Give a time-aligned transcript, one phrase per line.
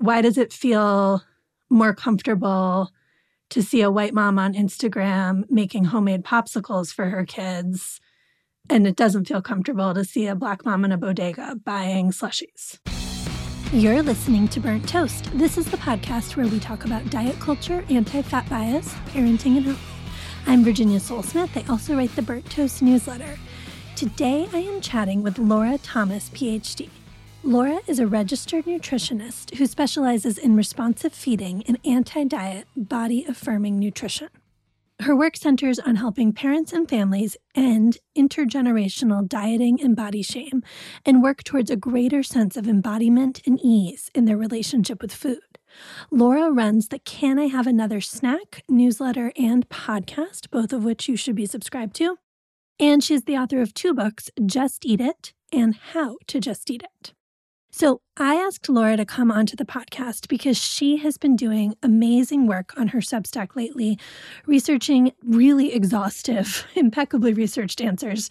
[0.00, 1.22] why does it feel
[1.68, 2.90] more comfortable
[3.50, 8.00] to see a white mom on Instagram making homemade popsicles for her kids?
[8.70, 12.78] And it doesn't feel comfortable to see a black mom in a bodega buying slushies.
[13.72, 15.30] You're listening to Burnt Toast.
[15.34, 19.66] This is the podcast where we talk about diet culture, anti fat bias, parenting, and
[19.66, 19.80] health.
[20.46, 21.50] I'm Virginia Sole-Smith.
[21.56, 23.38] I also write the Burnt Toast newsletter.
[23.96, 26.88] Today I am chatting with Laura Thomas, PhD.
[27.42, 33.78] Laura is a registered nutritionist who specializes in responsive feeding and anti diet, body affirming
[33.78, 34.28] nutrition.
[35.00, 40.62] Her work centers on helping parents and families end intergenerational dieting and body shame
[41.06, 45.58] and work towards a greater sense of embodiment and ease in their relationship with food.
[46.10, 51.16] Laura runs the Can I Have Another Snack newsletter and podcast, both of which you
[51.16, 52.18] should be subscribed to.
[52.78, 56.82] And she's the author of two books, Just Eat It and How to Just Eat
[56.82, 57.14] It.
[57.70, 62.46] So I asked Laura to come onto the podcast because she has been doing amazing
[62.46, 63.98] work on her Substack lately,
[64.46, 68.28] researching really exhaustive, impeccably researched answers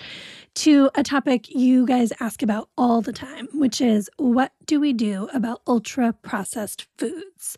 [0.56, 4.92] to a topic you guys ask about all the time, which is what do we
[4.92, 7.58] do about ultra processed foods?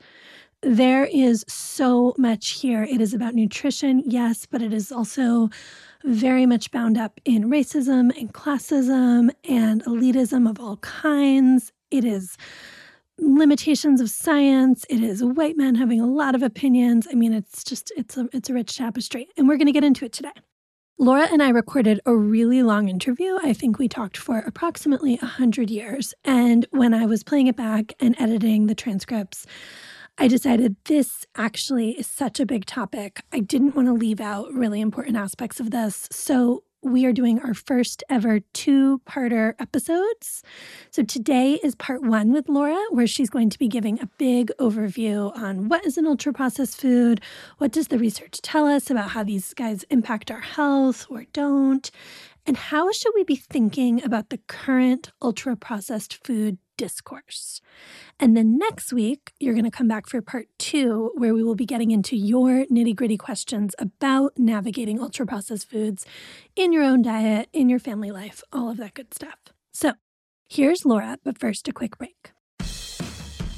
[0.61, 2.83] There is so much here.
[2.83, 5.49] It is about nutrition, yes, but it is also
[6.03, 11.71] very much bound up in racism and classism and elitism of all kinds.
[11.89, 12.37] It is
[13.17, 14.85] limitations of science.
[14.89, 17.07] It is white men having a lot of opinions.
[17.09, 19.83] I mean, it's just it's a it's a rich tapestry, and we're going to get
[19.83, 20.31] into it today.
[21.01, 23.35] Laura and I recorded a really long interview.
[23.41, 26.13] I think we talked for approximately 100 years.
[26.23, 29.47] And when I was playing it back and editing the transcripts,
[30.17, 33.21] I decided this actually is such a big topic.
[33.31, 36.07] I didn't want to leave out really important aspects of this.
[36.11, 40.43] So we are doing our first ever two parter episodes.
[40.89, 44.51] So today is part one with Laura, where she's going to be giving a big
[44.59, 47.21] overview on what is an ultra processed food,
[47.59, 51.91] what does the research tell us about how these guys impact our health or don't,
[52.47, 57.61] and how should we be thinking about the current ultra processed food discourse.
[58.19, 61.53] And then next week, you're going to come back for part two, where we will
[61.53, 66.07] be getting into your nitty gritty questions about navigating ultra processed foods
[66.55, 69.37] in your own diet, in your family life, all of that good stuff.
[69.71, 69.93] So
[70.49, 72.31] here's Laura, but first, a quick break.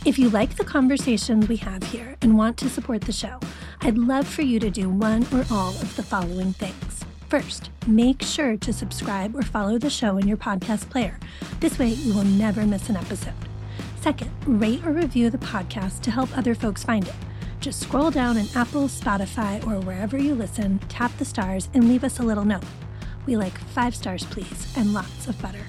[0.05, 3.39] If you like the conversations we have here and want to support the show,
[3.79, 7.05] I'd love for you to do one or all of the following things.
[7.33, 11.17] First, make sure to subscribe or follow the show in your podcast player.
[11.61, 13.33] This way, you will never miss an episode.
[13.99, 17.15] Second, rate or review the podcast to help other folks find it.
[17.59, 22.03] Just scroll down in Apple, Spotify, or wherever you listen, tap the stars, and leave
[22.03, 22.65] us a little note.
[23.25, 25.65] We like five stars, please, and lots of butter.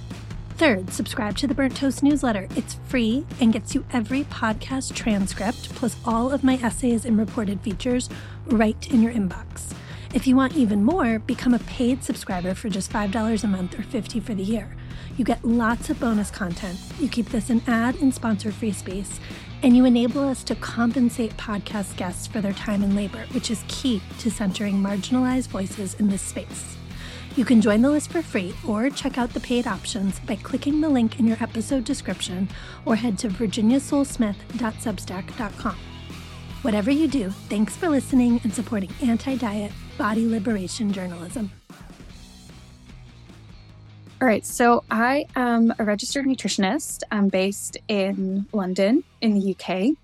[0.58, 2.46] Third, subscribe to the Burnt Toast newsletter.
[2.56, 7.62] It's free and gets you every podcast transcript, plus all of my essays and reported
[7.62, 8.10] features
[8.44, 9.74] right in your inbox.
[10.14, 13.82] If you want even more, become a paid subscriber for just $5 a month or
[13.82, 14.76] 50 for the year.
[15.16, 16.78] You get lots of bonus content.
[17.00, 19.18] You keep this an ad and sponsor free space,
[19.64, 23.64] and you enable us to compensate podcast guests for their time and labor, which is
[23.66, 26.76] key to centering marginalized voices in this space.
[27.34, 30.80] You can join the list for free or check out the paid options by clicking
[30.80, 32.48] the link in your episode description
[32.86, 35.76] or head to virginiasolesmith.substack.com.
[36.62, 41.50] Whatever you do, thanks for listening and supporting anti diet body liberation journalism.
[44.20, 47.02] All right, so I am a registered nutritionist.
[47.10, 49.96] I'm based in London, in the UK.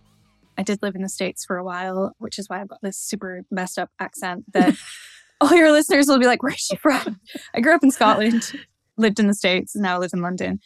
[0.59, 2.99] I did live in the States for a while, which is why I've got this
[2.99, 4.75] super messed up accent that
[5.41, 7.19] all your listeners will be like, Where's she from?
[7.55, 8.53] I grew up in Scotland,
[8.99, 10.61] lived in the States, and now live in London.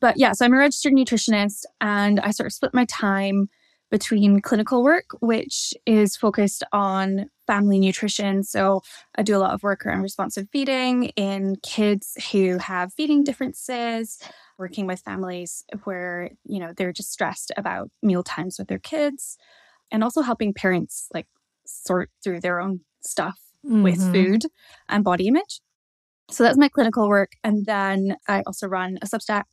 [0.00, 3.48] But yeah, so I'm a registered nutritionist and I sort of split my time
[3.90, 8.42] between clinical work, which is focused on family nutrition.
[8.42, 8.82] So
[9.16, 14.18] I do a lot of work around responsive feeding in kids who have feeding differences,
[14.58, 19.36] working with families where, you know, they're just stressed about meal times with their kids,
[19.90, 21.26] and also helping parents like
[21.66, 23.82] sort through their own stuff mm-hmm.
[23.82, 24.44] with food
[24.88, 25.60] and body image.
[26.30, 27.32] So that's my clinical work.
[27.42, 29.44] And then I also run a Substack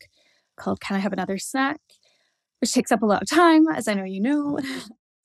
[0.57, 1.81] called Can I Have Another Snack?
[2.61, 4.59] which takes up a lot of time, as I know you know.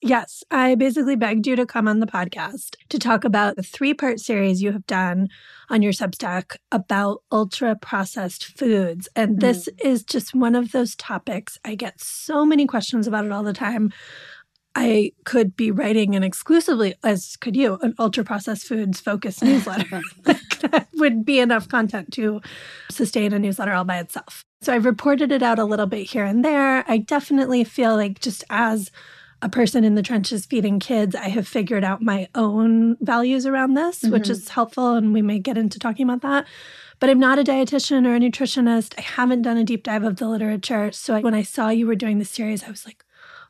[0.01, 3.95] Yes, I basically begged you to come on the podcast to talk about the three
[3.95, 5.29] part series you have done
[5.69, 9.09] on your Substack about ultra processed foods.
[9.15, 9.85] And this mm.
[9.85, 11.57] is just one of those topics.
[11.65, 13.91] I get so many questions about it all the time.
[14.75, 20.01] I could be writing an exclusively, as could you, an ultra processed foods focused newsletter.
[20.23, 22.41] that would be enough content to
[22.91, 24.45] sustain a newsletter all by itself.
[24.61, 26.85] So I've reported it out a little bit here and there.
[26.87, 28.91] I definitely feel like just as
[29.41, 33.75] a person in the trenches feeding kids, I have figured out my own values around
[33.75, 34.11] this, mm-hmm.
[34.11, 34.95] which is helpful.
[34.95, 36.47] And we may get into talking about that.
[36.99, 38.95] But I'm not a dietitian or a nutritionist.
[38.97, 40.91] I haven't done a deep dive of the literature.
[40.91, 43.03] So when I saw you were doing the series, I was like,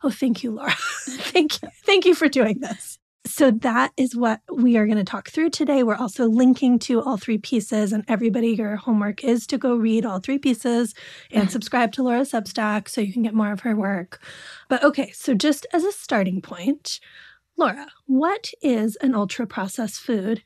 [0.03, 0.75] oh, thank you, Laura.
[1.07, 1.69] thank you.
[1.85, 2.96] Thank you for doing this.
[3.27, 5.83] So that is what we are going to talk through today.
[5.83, 10.05] We're also linking to all three pieces, and everybody, your homework is to go read
[10.05, 10.95] all three pieces
[11.31, 14.23] and subscribe to Laura's Substack so you can get more of her work.
[14.69, 16.99] But okay, so just as a starting point,
[17.57, 20.43] Laura, what is an ultra processed food?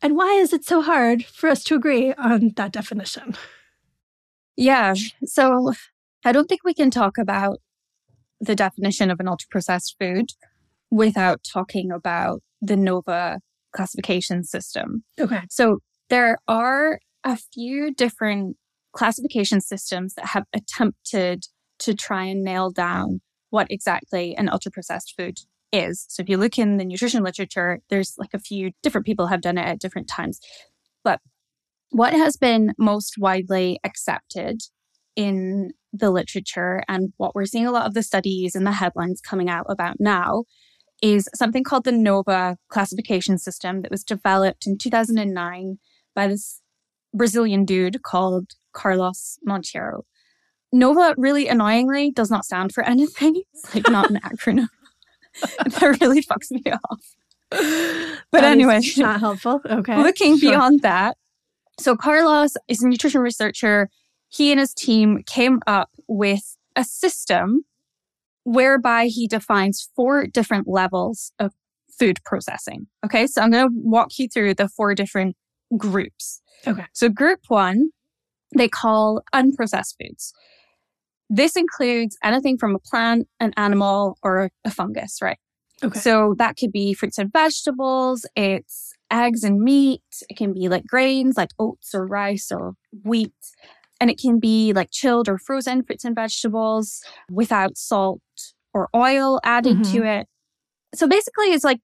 [0.00, 3.36] And why is it so hard for us to agree on that definition?
[4.56, 4.94] Yeah.
[5.24, 5.72] So
[6.24, 7.58] I don't think we can talk about
[8.40, 10.30] the definition of an ultra processed food
[10.92, 13.40] without talking about the NOVA
[13.74, 15.02] classification system.
[15.18, 15.40] Okay.
[15.50, 15.78] So
[16.10, 18.56] there are a few different
[18.92, 21.44] classification systems that have attempted
[21.78, 25.38] to try and nail down what exactly an ultra processed food
[25.72, 26.04] is.
[26.10, 29.40] So if you look in the nutrition literature, there's like a few different people have
[29.40, 30.40] done it at different times.
[31.02, 31.20] But
[31.88, 34.60] what has been most widely accepted
[35.16, 39.22] in the literature and what we're seeing a lot of the studies and the headlines
[39.22, 40.44] coming out about now
[41.02, 45.78] is something called the NOVA classification system that was developed in 2009
[46.14, 46.62] by this
[47.12, 50.02] Brazilian dude called Carlos Monteiro.
[50.72, 53.42] NOVA really annoyingly does not stand for anything.
[53.52, 54.68] It's like not an acronym.
[55.42, 57.00] that really fucks me off.
[57.50, 59.60] But that anyway, not helpful.
[59.68, 59.96] Okay.
[59.96, 60.52] Looking sure.
[60.52, 61.16] beyond that,
[61.78, 63.90] so Carlos is a nutrition researcher.
[64.28, 67.64] He and his team came up with a system
[68.44, 71.52] whereby he defines four different levels of
[71.98, 72.86] food processing.
[73.04, 75.36] Okay, so I'm going to walk you through the four different
[75.76, 76.42] groups.
[76.66, 76.84] Okay.
[76.92, 77.90] So, group one,
[78.56, 80.32] they call unprocessed foods.
[81.28, 85.38] This includes anything from a plant, an animal, or a fungus, right?
[85.82, 85.98] Okay.
[85.98, 90.86] So, that could be fruits and vegetables, it's eggs and meat, it can be like
[90.86, 92.74] grains like oats or rice or
[93.04, 93.32] wheat.
[94.00, 98.20] And it can be like chilled or frozen fruits and vegetables without salt
[98.74, 99.92] or oil added mm-hmm.
[99.92, 100.26] to it.
[100.94, 101.80] So basically, it's like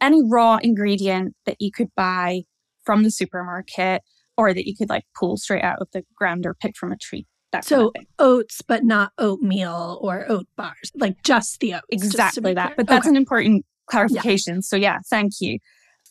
[0.00, 2.42] any raw ingredient that you could buy
[2.84, 4.02] from the supermarket
[4.36, 6.96] or that you could like pull straight out of the ground or pick from a
[6.96, 7.26] tree.
[7.50, 11.84] That so oats, but not oatmeal or oat bars, like just the oats.
[11.90, 12.66] Exactly that.
[12.66, 12.74] Clear.
[12.76, 13.10] But that's okay.
[13.10, 14.56] an important clarification.
[14.56, 14.60] Yeah.
[14.60, 15.58] So yeah, thank you.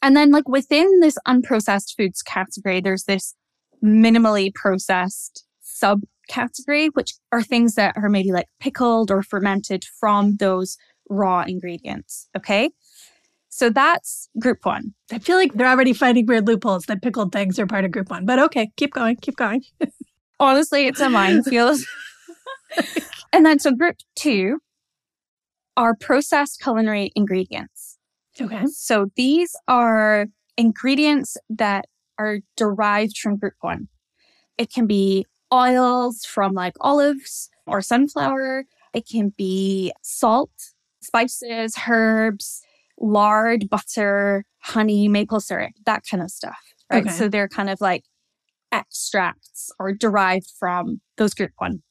[0.02, 3.36] And then like within this unprocessed foods category, there's this
[3.84, 5.46] minimally processed
[5.82, 10.78] subcategory, which are things that are maybe like pickled or fermented from those
[11.10, 12.30] raw ingredients.
[12.36, 12.72] Okay.
[13.50, 14.94] So that's group one.
[15.12, 18.10] I feel like they're already finding weird loopholes that pickled things are part of group
[18.10, 19.64] one, but okay, keep going, keep going.
[20.40, 21.80] Honestly, it's a minefield.
[23.34, 24.60] and then so group two
[25.76, 27.98] are processed culinary ingredients.
[28.40, 28.66] Okay.
[28.68, 30.28] So these are
[30.58, 31.86] ingredients that
[32.20, 33.88] are derived from group one.
[34.58, 38.66] It can be oils from like olives or sunflower.
[38.94, 40.52] It can be salt,
[41.02, 42.62] spices, herbs,
[43.00, 46.58] lard, butter, honey, maple syrup, that kind of stuff.
[46.92, 47.04] Right.
[47.04, 47.14] Okay.
[47.14, 48.04] So they're kind of like
[48.72, 51.84] extracts or derived from those group one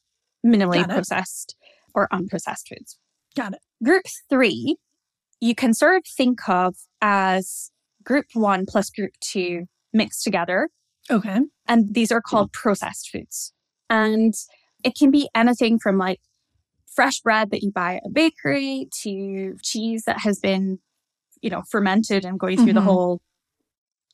[0.45, 1.55] minimally processed
[1.93, 2.97] or unprocessed foods.
[3.35, 3.59] Got it.
[3.83, 4.77] Group three,
[5.39, 7.71] you can sort of think of as
[8.03, 10.69] group one plus group two mixed together.
[11.09, 11.39] Okay.
[11.67, 12.59] And these are called hmm.
[12.61, 13.53] processed foods.
[13.89, 14.33] And
[14.83, 16.19] it can be anything from like
[16.93, 20.79] fresh bread that you buy at a bakery to cheese that has been,
[21.41, 22.75] you know, fermented and going through mm-hmm.
[22.75, 23.21] the whole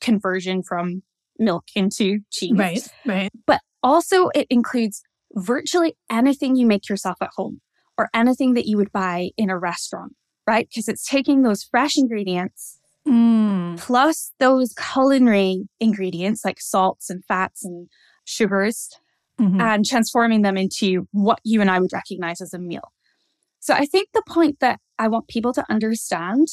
[0.00, 1.02] conversion from
[1.38, 2.52] milk into cheese.
[2.56, 3.30] Right, right.
[3.46, 5.02] But also it includes
[5.32, 7.60] virtually anything you make yourself at home
[7.96, 10.14] or anything that you would buy in a restaurant,
[10.46, 10.68] right?
[10.68, 13.78] Because it's taking those fresh ingredients mm.
[13.78, 17.88] plus those culinary ingredients like salts and fats and
[18.24, 18.90] sugars
[19.40, 19.60] mm-hmm.
[19.60, 22.92] and transforming them into what you and I would recognize as a meal.
[23.60, 26.48] So I think the point that I want people to understand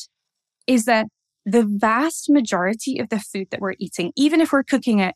[0.68, 1.08] is that
[1.46, 5.16] the vast majority of the food that we're eating, even if we're cooking it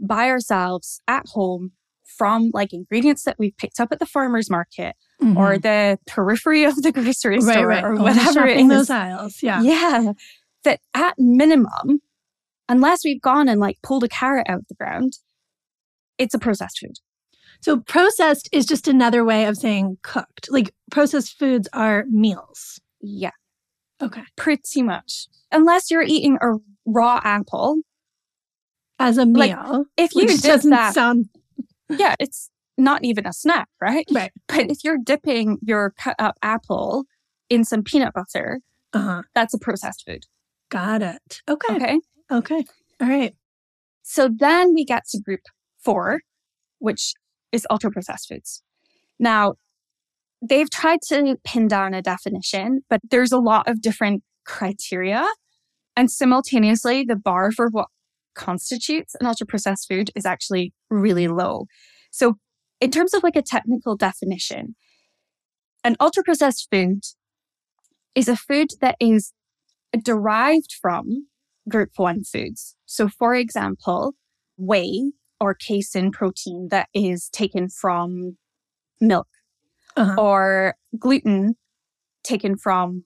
[0.00, 1.72] by ourselves at home
[2.04, 5.36] from like ingredients that we've picked up at the farmer's market mm-hmm.
[5.36, 7.84] or the periphery of the grocery store right, right.
[7.84, 8.68] or whatever it is.
[8.68, 9.42] those aisles.
[9.42, 9.62] Yeah.
[9.62, 10.12] Yeah.
[10.64, 12.00] That at minimum,
[12.68, 15.14] unless we've gone and like pulled a carrot out of the ground,
[16.18, 16.96] it's a processed food.
[17.60, 20.48] So processed is just another way of saying cooked.
[20.50, 22.80] Like processed foods are meals.
[23.00, 23.30] Yeah.
[24.00, 24.22] Okay.
[24.36, 25.26] Pretty much.
[25.50, 26.54] Unless you're eating a
[26.86, 27.80] raw apple
[28.98, 29.40] as a meal.
[29.40, 31.26] Like, if you did doesn't that, sound
[31.90, 34.06] yeah, it's not even a snack, right?
[34.10, 34.30] Right.
[34.48, 37.04] But if you're dipping your cut up apple
[37.50, 38.60] in some peanut butter,
[38.92, 39.22] Uh-huh.
[39.34, 40.24] that's a processed food.
[40.70, 41.40] Got it.
[41.48, 41.74] Okay.
[41.76, 41.98] Okay.
[42.30, 42.64] Okay.
[43.00, 43.34] All right.
[44.02, 45.40] So then we get to group
[45.88, 46.20] four,
[46.80, 47.14] which
[47.50, 48.62] is ultra processed foods.
[49.18, 49.54] Now,
[50.46, 55.26] they've tried to pin down a definition, but there's a lot of different criteria.
[55.96, 57.86] And simultaneously, the bar for what
[58.34, 61.64] constitutes an ultra processed food is actually really low.
[62.10, 62.34] So,
[62.82, 64.76] in terms of like a technical definition,
[65.84, 67.00] an ultra processed food
[68.14, 69.32] is a food that is
[70.02, 71.28] derived from
[71.66, 72.76] group one foods.
[72.84, 74.12] So, for example,
[74.58, 78.36] whey or casein protein that is taken from
[79.00, 79.28] milk
[79.96, 80.14] Uh-huh.
[80.20, 81.56] or gluten
[82.24, 83.04] taken from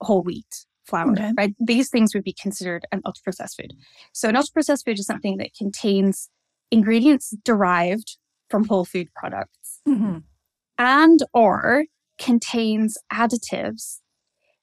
[0.00, 1.32] whole wheat flour, Okay.
[1.36, 1.54] right?
[1.60, 3.72] These things would be considered an ultra processed food.
[4.12, 6.28] So, an ultra processed food is something that contains
[6.70, 8.16] ingredients derived
[8.50, 10.24] from whole food products Mhm.
[10.78, 11.84] and or
[12.18, 14.00] contains additives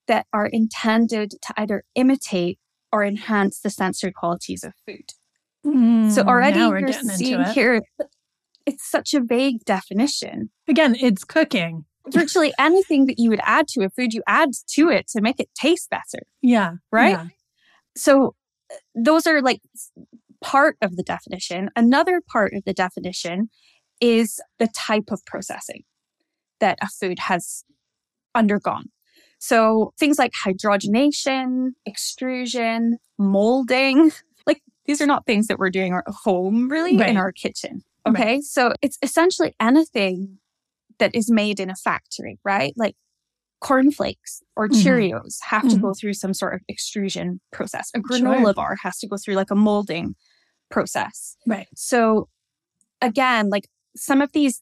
[0.07, 2.59] that are intended to either imitate
[2.91, 5.13] or enhance the sensory qualities of food.
[5.65, 7.47] So Mm, already you're seeing it.
[7.53, 7.81] here,
[8.67, 10.49] it's such a vague definition.
[10.67, 11.85] Again, it's cooking.
[12.07, 15.39] Virtually anything that you would add to a food, you add to it to make
[15.39, 16.23] it taste better.
[16.41, 16.73] Yeah.
[16.91, 17.11] Right?
[17.11, 17.25] Yeah.
[17.97, 18.35] So
[18.71, 19.61] uh, those are like
[20.41, 21.69] part of the definition.
[21.75, 23.49] Another part of the definition
[23.99, 25.81] is the type of processing
[26.59, 27.63] that a food has
[28.35, 28.85] undergone.
[29.39, 34.11] So things like hydrogenation, extrusion, molding,
[34.85, 37.09] these are not things that we're doing at home really Right.
[37.09, 37.83] in our kitchen.
[38.07, 38.15] Right.
[38.19, 38.41] Okay.
[38.41, 40.37] So it's essentially anything
[40.99, 42.73] that is made in a factory, right?
[42.77, 42.95] Like
[43.61, 44.83] cornflakes or Mhm.
[44.83, 47.89] Cheerios have to go through some sort of extrusion process.
[47.95, 48.53] A granola Sure.
[48.53, 50.15] bar has to go through like a molding
[50.69, 51.35] process.
[51.47, 51.67] Right.
[51.75, 52.29] So
[53.01, 54.61] again, like some of these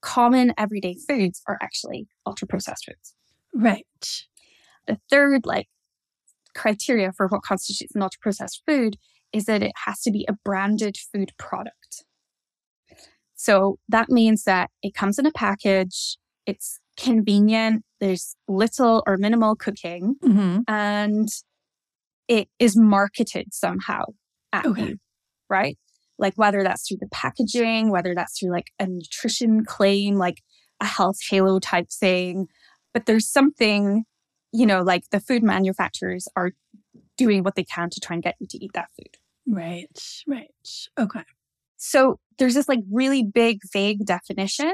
[0.00, 3.14] common everyday foods are actually ultra processed foods.
[3.54, 3.86] Right.
[4.86, 5.68] The third like
[6.54, 8.96] criteria for what constitutes an ultra processed food
[9.32, 12.04] is that it has to be a branded food product.
[13.34, 19.54] So that means that it comes in a package, it's convenient, there's little or minimal
[19.54, 21.28] cooking, hmm and
[22.26, 24.04] it is marketed somehow
[24.52, 24.82] at Okay.
[24.88, 24.96] you,
[25.48, 25.78] right?
[26.18, 30.42] Like whether that's through the packaging, whether that's through like a nutrition claim, like
[30.80, 32.48] a health halo type thing.
[32.92, 34.04] But there's something,
[34.52, 36.52] you know, like the food manufacturers are
[37.18, 39.16] doing what they can to try and get you to eat that food.
[39.46, 40.02] Right.
[40.26, 40.48] Right.
[40.98, 41.24] Okay.
[41.76, 44.72] So there's this like really big, vague definition,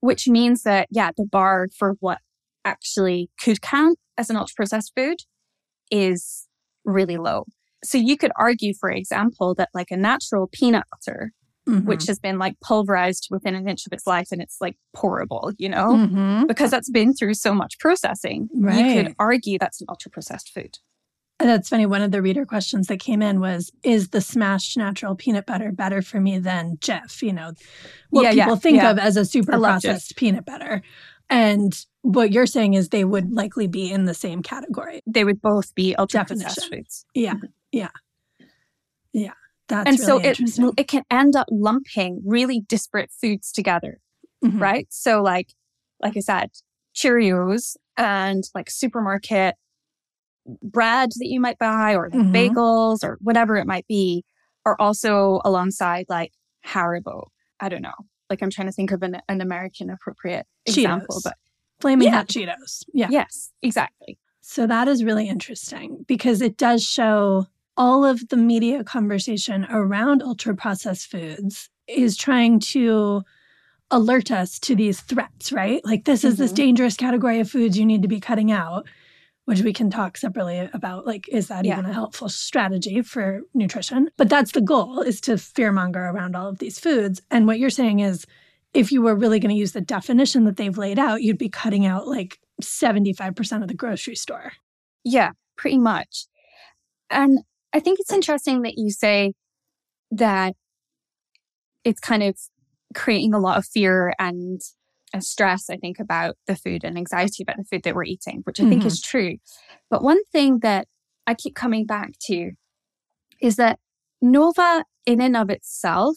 [0.00, 2.18] which means that, yeah, the bar for what
[2.64, 5.16] actually could count as an ultra processed food
[5.90, 6.46] is
[6.84, 7.44] really low.
[7.84, 11.32] So you could argue, for example, that like a natural peanut butter,
[11.68, 11.84] Mhm.
[11.84, 15.52] which has been like pulverized within an inch of its life and it's like pourable,
[15.58, 16.46] you know, Mhm.
[16.48, 18.48] because that's been through so much processing.
[18.52, 20.78] You could argue that's an ultra processed food.
[21.42, 21.86] That's funny.
[21.86, 25.72] One of the reader questions that came in was Is the smashed natural peanut butter
[25.72, 27.20] better for me than Jif?
[27.22, 27.52] You know,
[28.10, 28.90] what Yeah, yeah, people think yeah.
[28.92, 29.88] of as a super love Jif.
[29.88, 30.82] processed peanut butter.
[31.28, 35.00] And what you're saying is they would likely be in the same category.
[35.06, 37.04] They would both be ultra processed foods.
[37.14, 37.34] Yeah.
[37.72, 37.88] Yeah.
[39.12, 39.32] Yeah.
[39.68, 43.98] That's and really so it, it can end up lumping really disparate foods together
[44.44, 44.60] Mhm.
[44.60, 45.54] right so like
[46.00, 46.50] like i said
[46.94, 49.54] cheerios and like supermarket
[50.62, 52.32] bread that you might buy or Mhm.
[52.32, 54.24] bagels or whatever it might be
[54.66, 56.32] are also alongside like
[56.66, 57.28] haribo
[57.60, 57.94] i don't know
[58.30, 61.36] like i'm trying to think of an, an american appropriate example but
[61.80, 62.16] Flaming Yeah.
[62.18, 62.84] hot Cheetos.
[62.92, 63.08] Yeah.
[63.10, 67.46] yes exactly So that is really interesting because it does show
[67.76, 73.22] all of the media conversation around ultra processed foods is trying to
[73.90, 75.84] alert us to these threats, right?
[75.84, 76.56] Like this is this Mhm.
[76.56, 78.86] dangerous category of foods you need to be cutting out,
[79.52, 81.74] which we can talk separately about like is that Yeah.
[81.78, 84.10] even a helpful strategy for nutrition?
[84.16, 87.20] But that's the goal is to fearmonger around all of these foods.
[87.30, 88.26] And what you're saying is
[88.74, 91.50] if you were really going to use the definition that they've laid out, you'd be
[91.50, 94.52] cutting out like 75% of the grocery store.
[95.04, 96.26] Yeah, pretty much.
[97.10, 97.40] And
[97.74, 99.34] I think it's interesting that you say
[100.10, 100.54] that
[101.84, 102.38] it's kind of
[102.94, 104.60] creating a lot of fear and,
[105.12, 108.40] and stress, I think, about the food and anxiety about the food that we're eating,
[108.44, 109.36] which I think is true.
[109.90, 110.88] But one thing that
[111.26, 112.52] I keep coming back to
[113.40, 113.78] is that
[114.20, 116.16] Nova, in and of itself,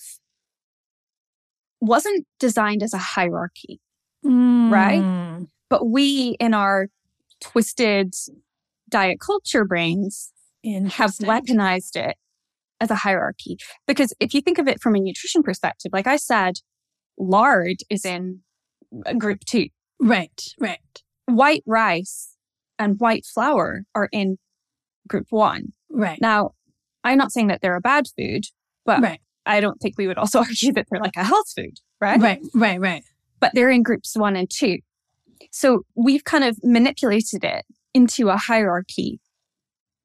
[1.81, 3.79] wasn't designed as a hierarchy
[4.23, 5.03] Right?
[5.03, 5.47] Mm.
[5.69, 6.87] but we in our
[7.41, 8.15] twisted
[8.89, 10.31] diet culture brains
[10.63, 12.17] have weaponized it
[12.81, 13.57] as a hierarchy.
[13.85, 16.55] Because if you think of it from a nutrition perspective, like I said,
[17.19, 18.41] lard is in
[19.17, 19.67] group two.
[19.99, 20.79] Right, right.
[21.25, 22.35] White rice
[22.77, 24.37] and white flour are in
[25.07, 25.73] group one.
[25.89, 26.19] Right.
[26.21, 26.51] Now,
[27.03, 28.45] I'm not saying that they're a bad food,
[28.85, 29.21] but right.
[29.45, 32.19] I don't think we would also argue that they're like a health food, right?
[32.19, 33.03] Right, right, right.
[33.39, 34.79] But they're in groups one and two.
[35.51, 39.19] So we've kind of manipulated it into a hierarchy,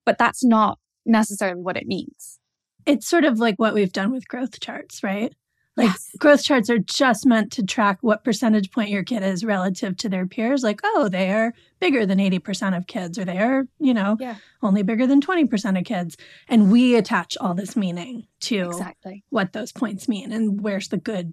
[0.04, 2.38] but that's not necessarily what it means.
[2.87, 5.32] It's sort of like what we've done with growth charts, right?
[5.77, 6.11] Like Yes.
[6.19, 10.09] growth charts are just meant to track what percentage point your kid is relative to
[10.09, 10.62] their peers.
[10.62, 14.35] Like, oh, they are bigger than 80% of kids, or they are, you know, Yeah.
[14.62, 16.17] only bigger than 20% of kids.
[16.49, 19.25] And we attach all this meaning to Exactly.
[19.31, 21.33] what those points mean and where's the good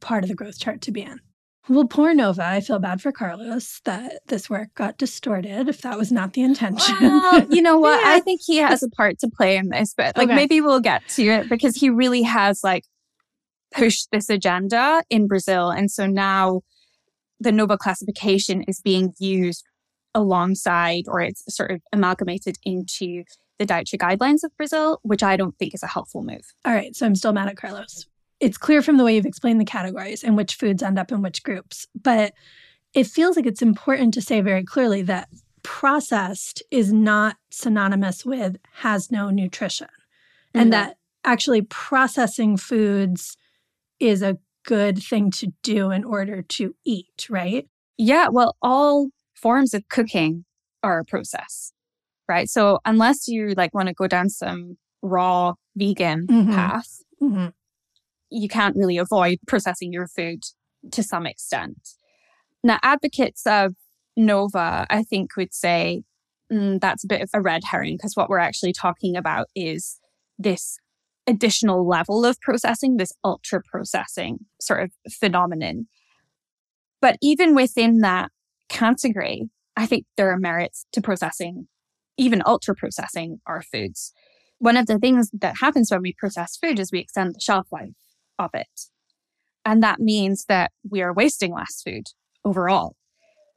[0.00, 1.20] part of the growth chart to be in.
[1.68, 5.98] Well, poor Nova, I feel bad for Carlos that this work got distorted if that
[5.98, 6.94] was not the intention.
[7.00, 8.00] Well, you know what?
[8.00, 8.12] Yeah.
[8.14, 10.34] I think he has a part to play in this, but like Okay.
[10.36, 12.84] maybe we'll get to it because he really has like
[13.72, 15.70] pushed this agenda in Brazil.
[15.70, 16.62] And so now
[17.40, 19.64] the Nova classification is being used
[20.14, 23.24] alongside or it's sort of amalgamated into
[23.58, 26.42] the dietary guidelines of Brazil, which I don't think is a helpful move.
[26.64, 28.06] All right, so I'm still mad at Carlos.
[28.40, 31.22] It's clear from the way you've explained the categories and which foods end up in
[31.22, 32.32] which groups, but
[32.94, 35.28] it feels like it's important to say very clearly that
[35.62, 39.88] processed is not synonymous with has no nutrition,
[40.54, 40.72] and Mhm.
[40.72, 43.36] that actually processing foods
[44.00, 47.68] is a good thing to do in order to eat, right?
[47.96, 50.44] Yeah, well, all forms of cooking
[50.82, 51.72] are a process,
[52.28, 52.48] right?
[52.48, 56.52] So unless you like want to go down some raw vegan Mhm.
[56.54, 57.52] path, Mhm.
[58.30, 60.44] you can't really avoid processing your food
[60.90, 61.94] to some extent.
[62.62, 63.74] Now, advocates of
[64.16, 66.02] Nova, I think, would say
[66.48, 69.98] mm, that's a bit of a red herring because what we're actually talking about is
[70.38, 70.78] this
[71.26, 75.86] additional level of processing, this ultra processing sort of phenomenon.
[77.00, 78.30] But even within that
[78.68, 81.68] category, I think there are merits to processing,
[82.16, 84.12] even ultra processing our foods.
[84.58, 87.66] One of the things that happens when we process food is we extend the shelf
[87.70, 87.90] life
[88.38, 88.66] of it.
[89.64, 92.04] And that means that we are wasting less food
[92.44, 92.96] overall,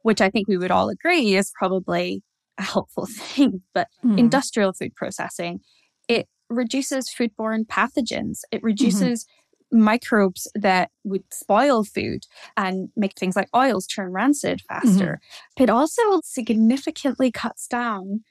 [0.02, 2.22] which I think we would all agree is probably
[2.58, 3.62] a helpful thing.
[3.72, 4.18] But Mm.
[4.18, 5.60] industrial food processing,
[6.08, 8.40] it reduces foodborne pathogens.
[8.50, 8.66] It mm-hmm.
[8.66, 9.26] reduces
[9.72, 12.24] microbes that would spoil food
[12.56, 14.88] and make things like oils turn rancid mm-hmm.
[14.88, 15.20] faster.
[15.58, 18.22] It also significantly cuts down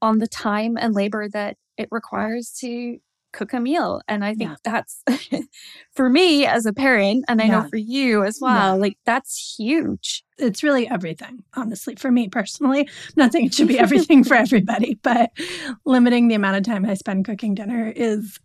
[0.00, 2.98] on the time and labor that it requires to
[3.38, 4.02] cook a meal.
[4.08, 4.56] And I think Yeah.
[4.64, 5.02] that's
[5.94, 7.62] for me as a parent, and I Yeah.
[7.62, 10.24] know for you as well, like that's huge.
[10.38, 12.80] it's really everything, honestly, for me personally.
[12.80, 15.30] I'm not saying it should be everything for everybody, but
[15.84, 18.38] limiting the amount of time I spend cooking dinner is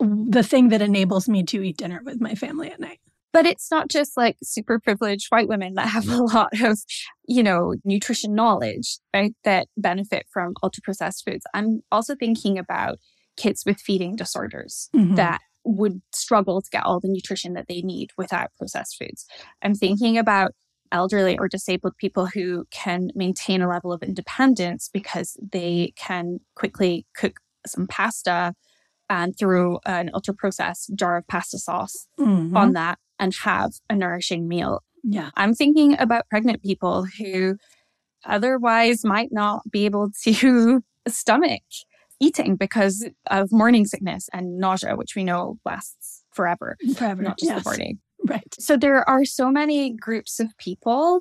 [0.00, 2.98] the thing that enables me to eat dinner with my family at night.
[3.32, 6.78] But it's not just like super privileged white women that have a lot of,
[7.26, 9.34] you know, nutrition knowledge, right?
[9.44, 11.46] That benefit from ultra processed foods.
[11.54, 12.98] I'm also thinking about
[13.36, 15.16] kids with feeding disorders Mhm.
[15.16, 19.26] that would struggle to get all the nutrition that they need without processed foods.
[19.62, 20.52] I'm thinking about
[20.90, 27.06] elderly or disabled people who can maintain a level of independence because they can quickly
[27.16, 28.54] cook some pasta
[29.08, 32.56] and throw an ultra processed jar of pasta sauce Mhm.
[32.56, 34.82] on that and have a nourishing meal.
[35.04, 35.30] yeah.
[35.36, 37.56] I'm thinking about pregnant people who
[38.24, 41.62] otherwise might not be able to stomach
[42.22, 47.22] eating because of morning sickness and nausea, which we know lasts forever, Forever.
[47.22, 47.62] not just yes.
[47.62, 47.98] the morning.
[48.26, 48.54] Right.
[48.58, 51.20] So there are so many groups of people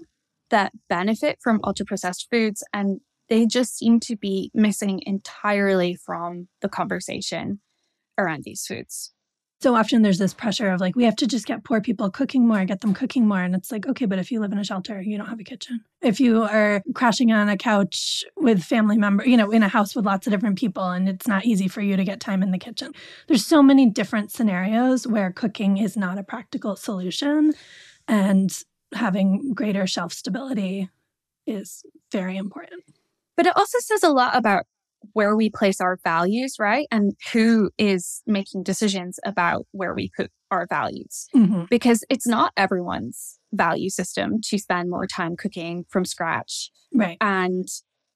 [0.51, 6.47] that benefit from ultra processed foods and they just seem to be missing entirely from
[6.61, 7.61] the conversation
[8.17, 9.13] around these foods.
[9.61, 12.47] So often there's this pressure of like, we have to just get poor people cooking
[12.47, 13.41] more, get them cooking more.
[13.41, 15.43] And it's like, okay, but if you live in a shelter, you don't have a
[15.43, 15.83] kitchen.
[16.01, 19.95] If you are crashing on a couch with family member, you know, in a house
[19.95, 22.49] with lots of different people and it's not easy for you to get time in
[22.49, 22.93] the kitchen.
[23.27, 27.53] There's so many different scenarios where cooking is not a practical solution
[28.07, 28.51] and
[28.95, 30.89] having greater shelf stability
[31.45, 32.83] is very important.
[33.37, 34.65] But it also says a lot about
[35.13, 36.87] where we place our values, right?
[36.91, 41.27] And who is making decisions about where we put our values.
[41.35, 41.69] Mhm.
[41.69, 47.17] Because it's not everyone's value system to spend more time cooking from scratch Right.
[47.19, 47.67] and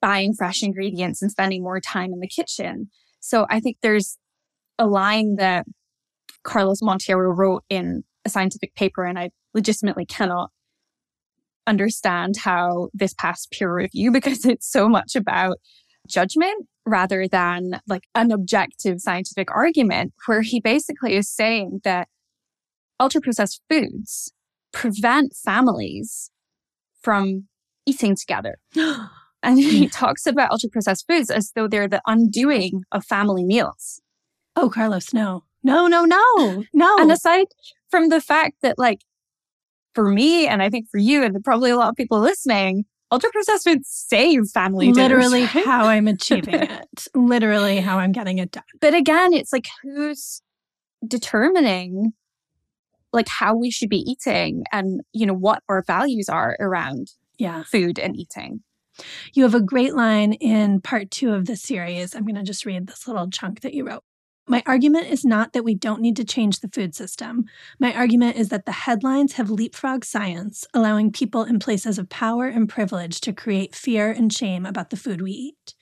[0.01, 2.89] buying fresh ingredients and spending more time in the kitchen.
[3.19, 4.17] So I think there's
[4.77, 5.65] a line that
[6.43, 10.51] Carlos Monteiro wrote in a scientific paper, and I legitimately cannot
[11.67, 15.57] understand how this passed peer review because it's so much about
[16.07, 22.07] judgment rather than like an objective scientific argument, where he basically is saying that
[22.99, 24.31] ultra processed foods
[24.71, 26.31] prevent families
[27.01, 27.47] from
[27.85, 28.57] eating together.
[29.43, 34.01] and he talks about ultra processed foods as though they're the undoing of family meals.
[34.55, 35.43] Oh, Carlos, no.
[35.63, 36.97] No, no, no, no.
[36.99, 37.47] And aside
[37.89, 39.01] from the fact that, like,
[39.93, 42.85] for me, and I think for you, and probably a lot of people listening,
[43.15, 45.65] ultra processed save family Literally dinners, right?
[45.65, 47.07] how I'm achieving it.
[47.15, 48.63] Literally how I'm getting it done.
[48.81, 50.41] But again, it's like who's
[51.07, 52.13] determining
[53.13, 57.63] like how we should be eating and you know what our values are around Yeah.
[57.63, 58.61] food and eating.
[59.33, 62.15] You have a great line in part two of the series.
[62.15, 64.03] I'm going to just read this little chunk that you wrote.
[64.47, 67.45] My argument is not that we don't need to change the food system.
[67.79, 72.45] My argument is that the headlines have leapfrogged science, allowing people in places of power
[72.45, 75.73] and privilege to create fear and shame about the food we eat.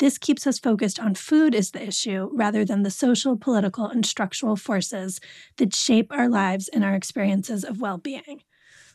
[0.00, 4.04] This keeps us focused on food as the issue rather than the social, political, and
[4.04, 5.20] structural forces
[5.58, 8.42] that shape our lives and our experiences of well being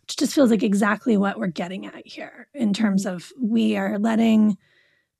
[0.01, 3.97] which just feels like exactly what we're getting at here in terms of we are
[3.97, 4.57] letting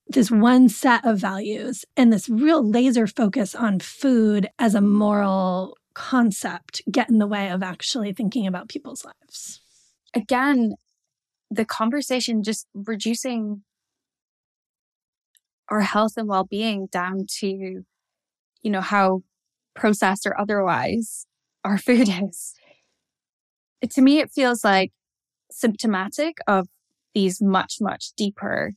[0.08, 5.78] this one set of values and this real laser focus on food as a moral
[5.94, 9.62] concept get in the way of actually thinking about people's lives.
[10.14, 10.76] Again,
[11.50, 13.64] the conversation just reducing
[15.70, 19.22] our health and well-being down to you know how
[19.76, 21.26] processed or otherwise
[21.64, 22.54] our food is
[23.92, 24.92] to me, it feels like
[25.52, 26.68] symptomatic of
[27.14, 28.74] these much, much deeper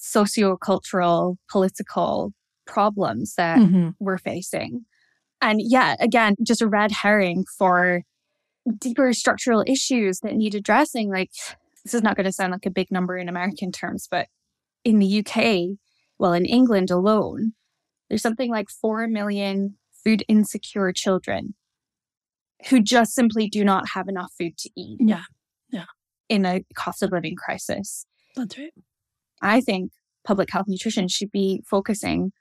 [0.00, 2.32] socio-cultural, political
[2.66, 3.90] problems that Mm-hmm.
[4.00, 4.84] we're facing.
[5.42, 8.02] And yeah, again, just a red herring for
[8.78, 11.10] deeper structural issues that need addressing.
[11.10, 11.30] Like,
[11.84, 14.26] this is not going to sound like a big number in American terms, but
[14.84, 15.78] in the UK,
[16.18, 17.52] well, in England alone,
[18.08, 21.54] there's something like 4 million food insecure children
[22.68, 25.22] who just simply do not have enough food to eat Yeah.
[25.70, 25.84] Yeah,
[26.28, 28.04] in a cost of living crisis.
[28.36, 28.72] that's right.
[29.42, 29.92] I think
[30.24, 32.32] public health nutrition should be focusing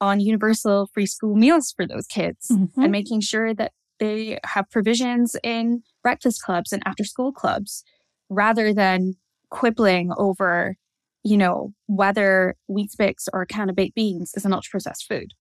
[0.00, 2.70] on universal free school meals for those kids Mhm.
[2.76, 7.84] and making sure that they have provisions in breakfast clubs and after school clubs
[8.28, 9.14] rather than
[9.50, 10.76] quibbling over,
[11.22, 15.32] you know, whether Weetabix or a can of baked beans is an ultra processed food.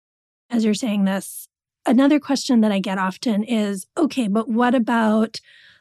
[0.52, 1.48] As you're saying this,
[1.86, 5.40] another question that I get often is okay, but what about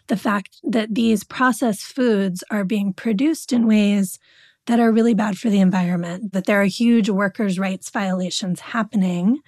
[0.08, 4.18] the fact that these processed foods are being produced in ways
[4.66, 9.40] that are really bad for the environment, that there are huge workers' rights violations happening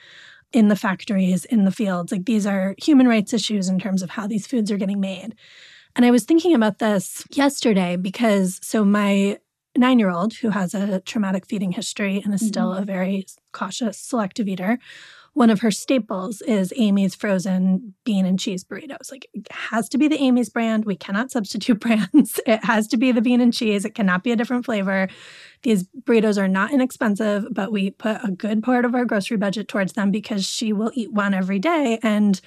[0.53, 2.13] in the factories, in the fields.
[2.13, 5.35] Like these are human rights issues in terms of how these foods are getting made.
[5.97, 9.39] And I was thinking about this yesterday because so my
[9.77, 12.83] nine year old, who has a traumatic feeding history and is still mm-hmm.
[12.83, 14.79] a very cautious selective eater,
[15.35, 19.11] one of her staples is Amy's frozen bean and cheese burritos.
[19.11, 20.85] Like it has to be the Amy's brand.
[20.85, 22.41] We cannot substitute brands.
[22.47, 23.85] It has to be the bean and cheese.
[23.85, 25.09] It cannot be a different flavor.
[25.63, 29.67] These burritos are not inexpensive, but we put a good part of our grocery budget
[29.67, 31.99] towards them because she will eat one every day.
[32.03, 32.41] And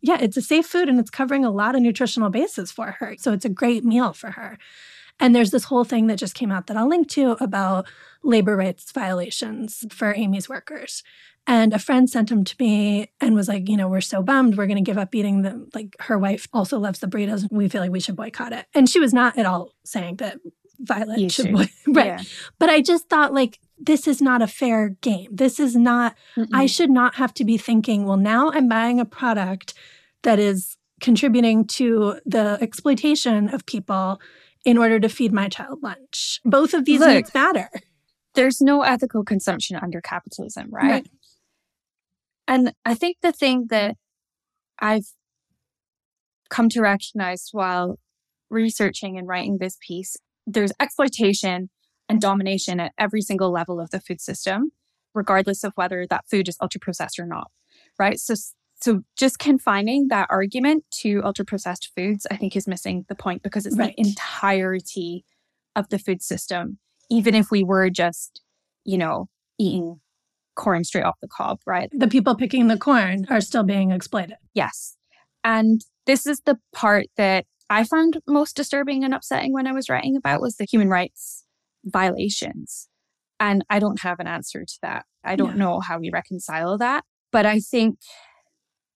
[0.00, 3.16] yeah, it's a safe food and it's covering a lot of nutritional bases for her.
[3.18, 4.58] So it's a great meal for her.
[5.20, 7.88] And there's this whole thing that just came out that I'll link to about
[8.22, 11.02] labor rights violations for Amy's workers.
[11.48, 14.56] And a friend sent them to me and was like, you know, we're so bummed.
[14.56, 15.68] We're going to give up eating them.
[15.74, 17.48] Like her wife also loves the burritos.
[17.48, 18.66] And we feel like we should boycott it.
[18.74, 20.36] And she was not at all saying that
[20.80, 21.54] Violet You should, should.
[21.54, 22.06] boy- right.
[22.06, 22.22] Yeah.
[22.58, 25.28] But I just thought like, this is not a fair game.
[25.32, 26.70] This is not I Mm-mm.
[26.70, 29.72] should not have to be thinking, well, now I'm buying a product
[30.22, 34.20] that is contributing to the exploitation of people
[34.64, 36.40] in order to feed my child lunch.
[36.44, 37.70] Both of these Look, matter.
[38.34, 40.90] there's no ethical consumption under capitalism, right?
[40.90, 41.06] Right.
[42.48, 43.96] And I think the thing that
[44.80, 45.06] I've
[46.48, 47.98] come to recognize while
[48.48, 51.68] researching and writing this piece, there's exploitation
[52.08, 54.72] and domination at every single level of the food system,
[55.14, 57.50] regardless of whether that food is ultra processed or not,
[57.98, 58.18] right?
[58.18, 58.34] So,
[58.80, 63.42] so just confining that argument to ultra processed foods, I think is missing the point
[63.42, 63.94] because it's Right.
[63.94, 65.26] the entirety
[65.76, 66.78] of the food system.
[67.10, 68.40] Even if we were just,
[68.84, 70.00] you know, eating
[70.58, 71.88] corn straight off the cob, right?
[71.92, 74.36] The people picking the corn are still being exploited.
[74.52, 74.96] Yes.
[75.44, 79.88] And this is the part that I found most disturbing and upsetting when I was
[79.88, 81.44] writing about was the human rights
[81.84, 82.88] violations.
[83.40, 85.04] And I don't have an answer to that.
[85.24, 85.64] I don't Yeah.
[85.64, 87.04] know how we reconcile that.
[87.30, 87.98] But I think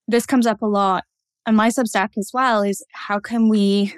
[0.07, 1.05] this comes up a lot
[1.45, 3.93] on my Substack as well is how can we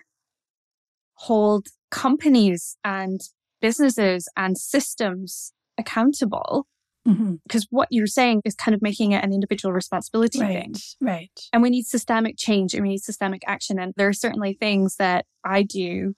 [1.13, 3.21] hold companies and
[3.61, 6.67] businesses and systems accountable
[7.05, 7.75] Because mm-hmm.
[7.75, 10.73] what you're saying is kind of making it an individual responsibility right, thing.
[10.99, 11.39] Right.
[11.53, 13.79] And we need systemic change and we need systemic action.
[13.79, 16.15] And there are certainly things that I do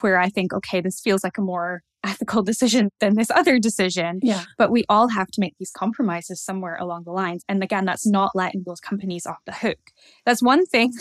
[0.00, 4.20] where I think, okay, this feels like a more ethical decision than this other decision.
[4.22, 4.44] Yeah.
[4.58, 7.44] But we all have to make these compromises somewhere along the lines.
[7.48, 9.78] And again, that's not letting those companies off the hook.
[10.24, 10.92] That's one thing.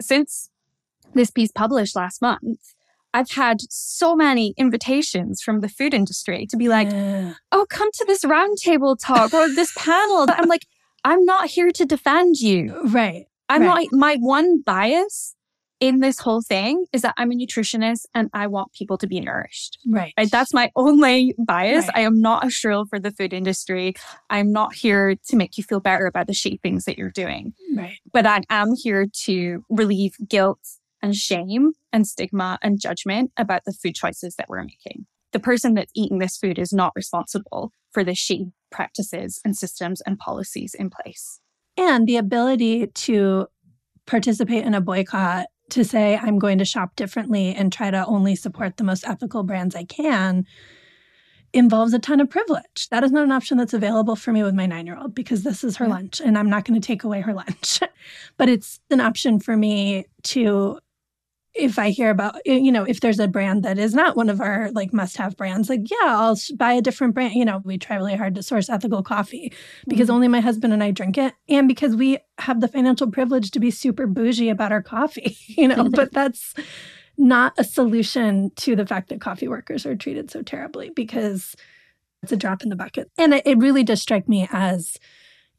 [0.00, 0.50] Since
[1.14, 2.74] this piece published last month,
[3.14, 7.34] I've had so many invitations from the food industry to be like, yeah.
[7.52, 10.26] oh, come to this roundtable talk or this panel.
[10.28, 10.66] I'm like,
[11.04, 12.74] I'm not here to defend you.
[12.74, 13.26] Uh, right.
[13.48, 13.88] I'm right.
[13.90, 15.34] not, my one bias
[15.80, 19.20] in this whole thing is that I'm a nutritionist and I want people to be
[19.20, 19.78] nourished.
[19.86, 20.12] Right.
[20.18, 20.30] right?
[20.30, 21.86] That's my only bias.
[21.86, 21.96] Right.
[21.98, 23.94] I am not a shrill for the food industry.
[24.28, 27.54] I'm not here to make you feel better about the shitty things that you're doing.
[27.74, 27.98] Right.
[28.12, 30.58] But I am here to relieve guilt
[31.02, 35.06] and shame and stigma and judgment about the food choices that we're making.
[35.32, 40.00] The person that's eating this food is not responsible for the shitty practices and systems
[40.02, 41.40] and policies in place.
[41.76, 43.46] And the ability to
[44.06, 48.34] participate in a boycott to say I'm going to shop differently and try to only
[48.34, 50.46] support the most ethical brands I can
[51.52, 52.88] involves a ton of privilege.
[52.90, 55.42] That is not an option that's available for me with my nine year old because
[55.42, 55.92] this is her yeah.
[55.92, 57.80] lunch and I'm not going to take away her lunch.
[58.36, 60.78] but it's an option for me to
[61.58, 64.40] if I hear about, you know, if there's a brand that is not one of
[64.40, 67.34] our like must have brands, like, yeah, I'll buy a different brand.
[67.34, 69.52] You know, we try really hard to source ethical coffee
[69.86, 70.14] because mm-hmm.
[70.14, 71.34] only my husband and I drink it.
[71.48, 75.68] And because we have the financial privilege to be super bougie about our coffee, you
[75.68, 76.54] know, but that's
[77.16, 81.56] not a solution to the fact that coffee workers are treated so terribly because
[82.22, 83.10] it's a drop in the bucket.
[83.18, 84.96] And it, it really does strike me as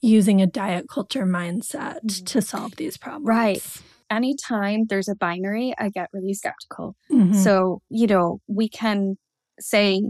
[0.01, 2.23] using a diet culture mindset mm-hmm.
[2.23, 3.27] to solve these problems.
[3.27, 6.95] Right anytime there's a binary, I get really skeptical.
[7.12, 7.34] Mm-hmm.
[7.34, 9.17] So, you know, we can
[9.60, 10.02] say,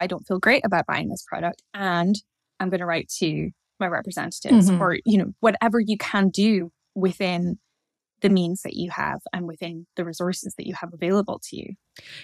[0.00, 2.14] I don't feel great about buying this product and
[2.60, 4.82] I'm going to write to my representatives mm-hmm.
[4.82, 7.58] or, you know, whatever you can do within
[8.20, 11.74] the means that you have and within the resources that you have available to you.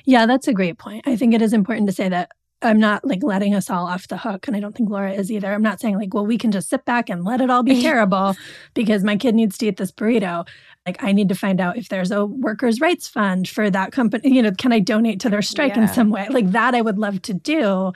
[0.04, 1.06] Yeah, that's a great point.
[1.06, 2.32] I think it is important to say that
[2.64, 4.46] I'm not like letting us all off the hook.
[4.46, 5.52] And I don't think Laura is either.
[5.52, 7.80] I'm not saying like, well, we can just sit back and let it all be
[7.82, 8.36] terrible
[8.74, 10.46] because my kid needs to eat this burrito.
[10.86, 14.34] Like, I need to find out if there's a workers' rights fund for that company.
[14.34, 15.82] You know, can I donate to their strike yeah.
[15.82, 16.28] in some way?
[16.28, 17.92] Like, that I would love to do.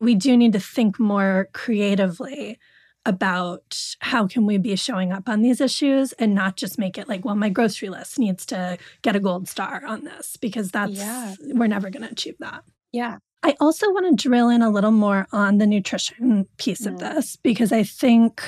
[0.00, 2.58] We do need to think more creatively
[3.06, 7.08] about how can we be showing up on these issues and not just make it
[7.08, 10.92] like well my grocery list needs to get a gold star on this because that's
[10.92, 11.34] yeah.
[11.40, 14.90] we're never going to achieve that yeah I also want to drill in a little
[14.90, 16.92] more on the nutrition piece mm.
[16.92, 18.42] of this because I think,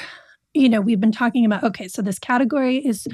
[0.54, 3.06] you know, we've been talking about okay, so this category is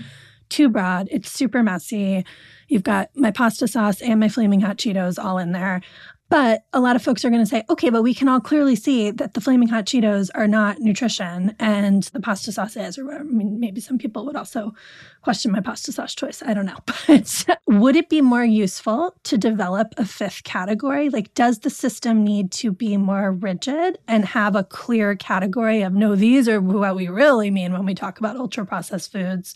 [0.48, 2.24] too broad, it's super messy.
[2.68, 5.82] You've got my pasta sauce and my flaming hot Cheetos all in there.
[6.30, 8.76] But a lot of folks are going to say, okay, but we can all clearly
[8.76, 13.14] see that the flaming hot Cheetos are not nutrition and the pasta sauce is, or
[13.14, 14.74] I mean, maybe some people would also
[15.22, 16.42] question my pasta sauce choice.
[16.44, 16.76] I don't know.
[17.06, 21.08] But would it be more useful to develop a fifth category?
[21.08, 25.94] Like, does the system need to be more rigid and have a clear category of
[25.94, 29.54] no, these are what we really mean when we talk about ultra processed foods?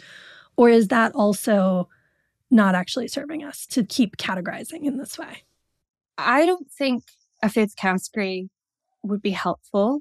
[0.56, 1.90] Or is that also
[2.50, 5.44] not actually serving us to keep categorizing in this way?
[6.18, 7.04] I don't think
[7.42, 8.50] a fifth category
[9.02, 10.00] would be helpful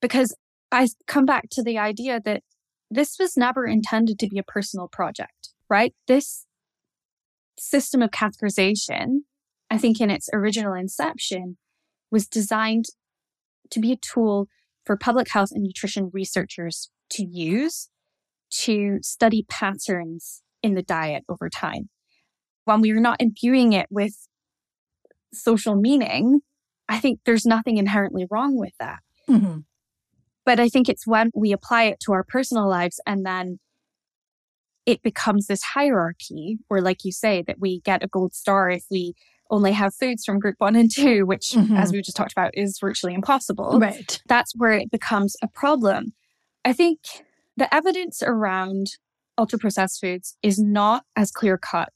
[0.00, 0.34] because
[0.70, 2.42] I come back to the idea that
[2.90, 5.94] this was never intended to be a personal project, right?
[6.06, 6.46] This
[7.58, 9.20] system of categorization,
[9.70, 11.58] I think in its original inception,
[12.10, 12.86] was designed
[13.70, 14.48] to be a tool
[14.84, 17.90] for public health and nutrition researchers to use
[18.50, 21.90] to study patterns in the diet over time.
[22.64, 24.27] When we are not imbuing it with
[25.32, 26.40] social meaning,
[26.88, 29.00] I think there's nothing inherently wrong with that.
[29.28, 29.58] Mm-hmm.
[30.44, 33.58] But I think it's when we apply it to our personal lives and then
[34.86, 38.84] it becomes this hierarchy where, like you say, that we get a gold star if
[38.90, 39.12] we
[39.50, 41.76] only have foods from group one and two, which, mm-hmm.
[41.76, 43.78] as we just talked about, is virtually impossible.
[43.78, 44.20] Right.
[44.26, 46.14] That's where it becomes a problem.
[46.64, 47.00] I think
[47.56, 48.86] the evidence around
[49.36, 51.92] ultra processed foods is not as clear cut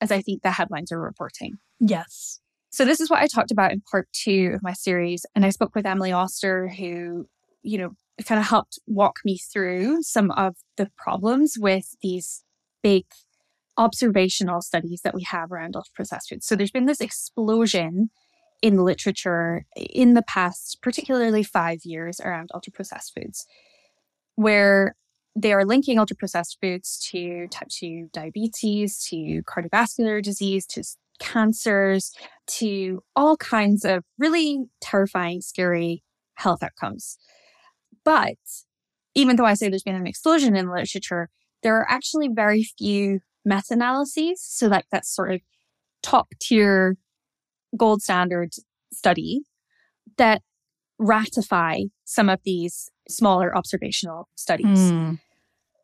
[0.00, 1.58] as I think the headlines are reporting.
[1.80, 2.40] Yes.
[2.70, 5.24] So this is what I talked about in part two of my series.
[5.34, 7.26] And I spoke with Emily Oster, who,
[7.62, 7.90] you know,
[8.24, 12.44] kind of helped walk me through some of the problems with these
[12.82, 13.04] big
[13.76, 16.46] observational studies that we have around ultra processed foods.
[16.46, 18.10] So there's been this explosion
[18.62, 23.46] in literature in the past, particularly five years around ultra processed foods,
[24.34, 24.96] where
[25.34, 30.82] they are linking ultra processed foods to type 2 diabetes, to cardiovascular disease, to
[31.18, 32.12] cancers
[32.46, 36.02] to all kinds of really terrifying, scary
[36.34, 37.18] health outcomes.
[38.04, 38.36] But
[39.14, 41.28] even though I say there's been an explosion in literature,
[41.62, 44.42] there are actually very few meta analyses.
[44.42, 45.40] So, like, that sort of
[46.02, 46.96] top tier
[47.76, 48.52] gold standard
[48.92, 49.42] study
[50.18, 50.42] that
[50.98, 54.92] ratify some of these smaller observational studies.
[54.92, 55.18] Mm.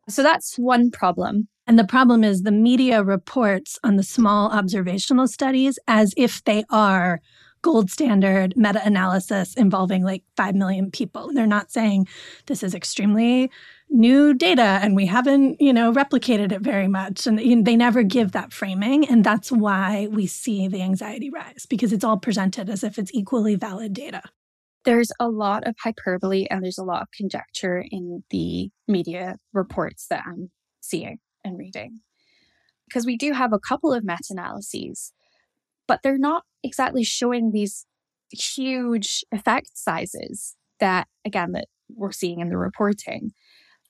[0.08, 1.48] So that's one problem.
[1.66, 6.64] And the problem is the media reports on the small observational studies as if they
[6.70, 7.20] are
[7.62, 11.30] gold standard meta analysis involving like 5 million people.
[11.32, 12.08] They're not saying
[12.46, 13.50] this is extremely
[13.88, 17.26] new data and we haven't, you know, replicated it very much.
[17.26, 19.08] And you know, they never give that framing.
[19.08, 23.14] And that's why we see the anxiety rise because it's all presented as if it's
[23.14, 24.22] equally valid data.
[24.84, 30.06] There's a lot of hyperbole and there's a lot of conjecture in the media reports
[30.10, 32.00] that I'm seeing and reading.
[32.88, 35.12] Because we do have a couple of meta analyses,
[35.86, 37.86] but they're not exactly showing these
[38.30, 43.32] huge effect sizes that, again, that we're seeing in the reporting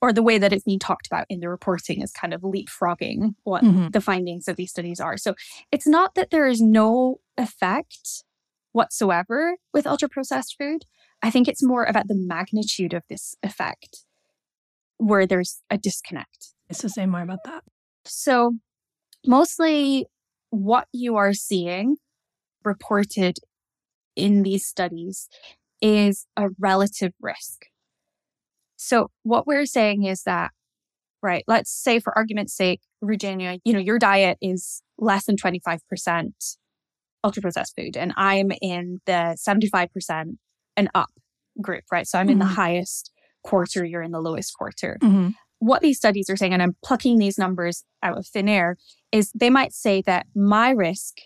[0.03, 3.35] or the way that it's being talked about in the reporting is kind of leapfrogging
[3.45, 3.89] what mm-hmm.
[3.91, 5.17] the findings of these studies are.
[5.17, 5.35] So
[5.71, 8.25] it's not that there is no effect
[8.73, 10.85] whatsoever with ultra processed food.
[11.23, 14.05] I think it's more about the magnitude of this effect
[14.99, 16.55] where there's a disconnect.
[16.73, 17.63] So say more about that.
[18.05, 18.55] So
[19.27, 20.07] mostly
[20.51, 21.97] what you are seeing
[22.65, 23.39] reported
[24.17, 25.29] in these studies
[25.81, 27.67] is a relative risk.
[28.77, 30.51] So what we're saying is that,
[31.23, 36.57] right, let's say for argument's sake, Virginia, you know, your diet is less than 25%
[37.25, 40.37] ultra processed food and I'm in the 75%
[40.77, 41.11] and up
[41.61, 42.07] group, right?
[42.07, 42.33] So I'm mm-hmm.
[42.33, 42.55] in the mm-hmm.
[42.55, 43.11] highest
[43.45, 44.99] quarter, you're in the lowest quarter.
[45.03, 45.31] Mm-hmm.
[45.59, 48.77] What these studies are saying, and I'm plucking these numbers out of thin air,
[49.13, 51.19] is they might say that my risk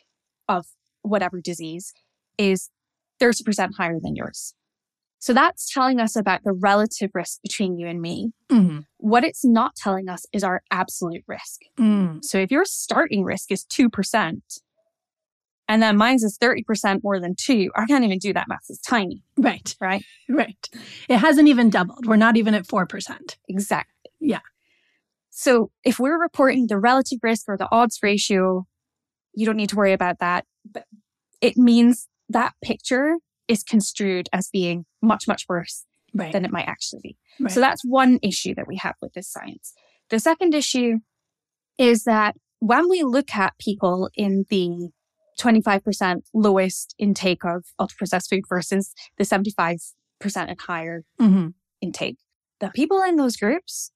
[0.49, 0.67] of
[1.03, 1.93] whatever disease
[2.37, 2.71] is
[3.21, 4.55] 30% higher than yours.
[5.19, 8.33] So that's telling us about the relative risk between you and me.
[8.51, 8.81] Mm-hmm.
[8.99, 11.63] What it's not telling us is our absolute risk.
[11.81, 12.23] Mm.
[12.23, 14.41] So if your starting risk is 2%,
[15.69, 18.67] and then mine's is 30% more than two, I can't even do that math.
[18.69, 19.23] It's tiny.
[19.37, 19.75] Right.
[19.81, 20.05] Right.
[20.29, 20.69] Right.
[21.09, 22.07] It hasn't even doubled.
[22.07, 23.37] We're not even at 4%.
[23.49, 24.11] Exactly.
[24.21, 24.41] Yeah.
[25.31, 28.67] So if we're reporting the relative risk or the odds ratio,
[29.35, 30.47] you don't need to worry about that.
[30.71, 30.85] But
[31.41, 33.17] it means that picture
[33.49, 36.33] is construed as being much, much worse right.
[36.33, 37.17] than it might actually be.
[37.41, 37.53] Right.
[37.53, 39.75] So that's one issue that we have with this science.
[40.11, 40.99] The second issue
[41.79, 44.89] is that when we look at people in the
[45.39, 49.79] 25% lowest intake of ultra processed food versus the 75%
[50.35, 51.49] and higher mm-hmm.
[51.81, 52.17] intake,
[52.61, 53.93] the people in those groups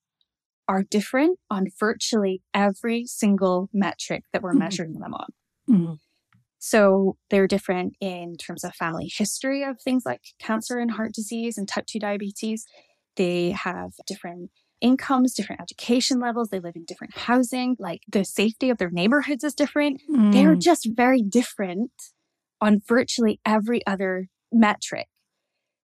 [0.68, 4.60] are different on virtually every single metric that we're mm-hmm.
[4.60, 5.26] measuring them on.
[5.68, 5.94] Mm-hmm.
[6.58, 11.56] So they're different in terms of family history of things like cancer and heart disease
[11.56, 12.66] and type 2 diabetes.
[13.16, 14.50] They have different
[14.80, 16.48] incomes, different education levels.
[16.48, 17.76] They live in different housing.
[17.78, 20.02] Like the safety of their neighborhoods is different.
[20.10, 20.32] Mm.
[20.32, 21.90] They're just very different
[22.60, 25.08] on virtually every other metric.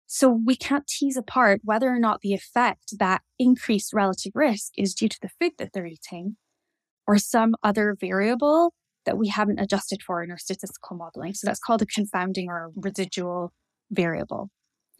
[0.07, 4.95] So we can't tease apart whether or not the effect that increased relative risk is
[4.95, 6.37] due to the food that they're eating
[7.07, 8.73] or some other variable
[9.05, 11.35] that we haven't adjusted for in our statistical modeling.
[11.35, 13.53] So that's called a confounding or residual
[13.91, 14.51] variable.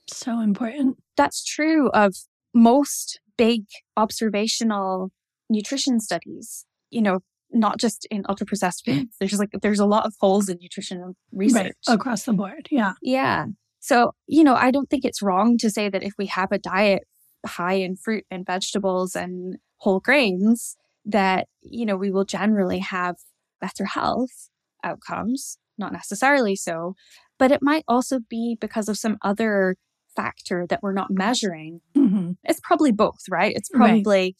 [0.09, 0.99] So important.
[1.17, 2.15] That's true of
[2.55, 3.65] most big
[3.97, 5.11] observational
[5.49, 6.67] nutrition studies.
[6.91, 7.21] You know,
[7.51, 8.95] not just in ultra processed mm.
[8.95, 9.17] foods.
[9.19, 11.95] There's like there's a lot of holes in nutrition research right.
[11.95, 12.69] across the board.
[12.71, 12.95] Yeah.
[13.03, 13.47] Yeah.
[13.81, 16.59] So, you know, I don't think it's wrong to say that if we have a
[16.59, 17.05] diet
[17.47, 23.17] high in fruit and vegetables and whole grains, that, you know, we will generally have
[23.61, 24.51] better health
[24.83, 26.95] outcomes, not necessarily so,
[27.39, 29.77] but it might also be because of some other
[30.17, 31.81] factor that we're not measuring.
[31.97, 32.33] Mm-hmm.
[32.45, 33.55] It's probably both, right?
[33.55, 34.37] It's probably right.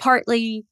[0.00, 0.66] partly,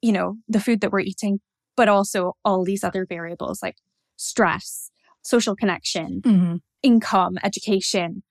[0.00, 1.40] you know, the food that we're eating,
[1.76, 3.76] but also all these other variables like
[4.16, 4.90] stress,
[5.22, 6.56] social connection, mm-hmm.
[6.82, 8.22] income, education,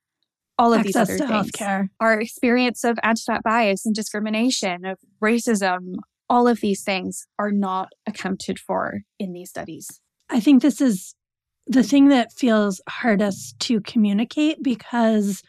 [0.57, 1.51] all of Access these other things.
[1.51, 1.89] Healthcare.
[1.99, 5.95] Our experience of anti-fat bias and discrimination, of racism,
[6.29, 9.99] all of these things are not accounted for in these studies.
[10.29, 11.15] I think this is
[11.67, 15.43] the thing that feels hardest to communicate because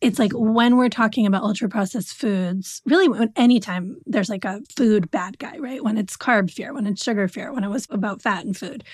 [0.00, 5.10] it's like when we're talking about ultra processed foods, really anytime there's like a food
[5.10, 5.82] bad guy, right?
[5.82, 8.84] When it's carb fear, when it's sugar fear, when it was about fat and food,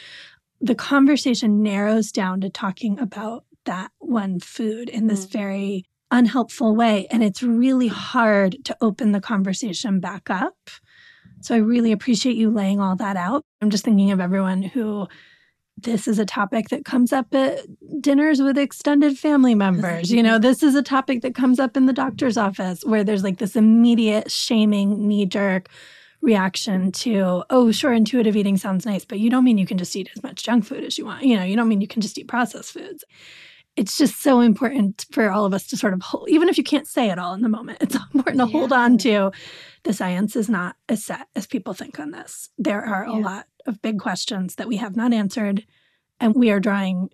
[0.60, 5.32] the conversation narrows down to talking about that one food in this mm.
[5.32, 7.06] very unhelpful way.
[7.10, 10.70] And it's really hard to open the conversation back up.
[11.40, 13.44] So I really appreciate you laying all that out.
[13.60, 15.08] I'm just thinking of everyone who
[15.76, 17.60] this is a topic that comes up at
[18.00, 20.12] dinners with extended family members.
[20.12, 23.24] You know, this is a topic that comes up in the doctor's office where there's
[23.24, 25.68] like this immediate shaming, knee jerk
[26.20, 29.94] reaction to, oh, sure, intuitive eating sounds nice, but you don't mean you can just
[29.96, 31.24] eat as much junk food as you want.
[31.24, 33.04] You know, you don't mean you can just eat processed foods.
[33.76, 36.64] It's just so important for all of us to sort of hold, even if you
[36.64, 38.58] can't say it all in the moment, it's important to yeah.
[38.58, 39.32] hold on to
[39.84, 42.50] the science is not as set as people think on this.
[42.58, 43.16] There are yeah.
[43.16, 45.64] a lot of big questions that we have not answered,
[46.20, 47.08] and we are drawing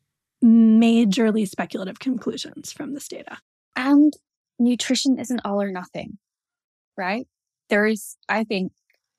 [0.45, 3.39] majorly speculative conclusions from this data.
[3.77, 4.13] And
[4.59, 6.19] nutrition isn't all or nothing,
[6.97, 7.27] right?
[7.69, 8.73] There is, I think,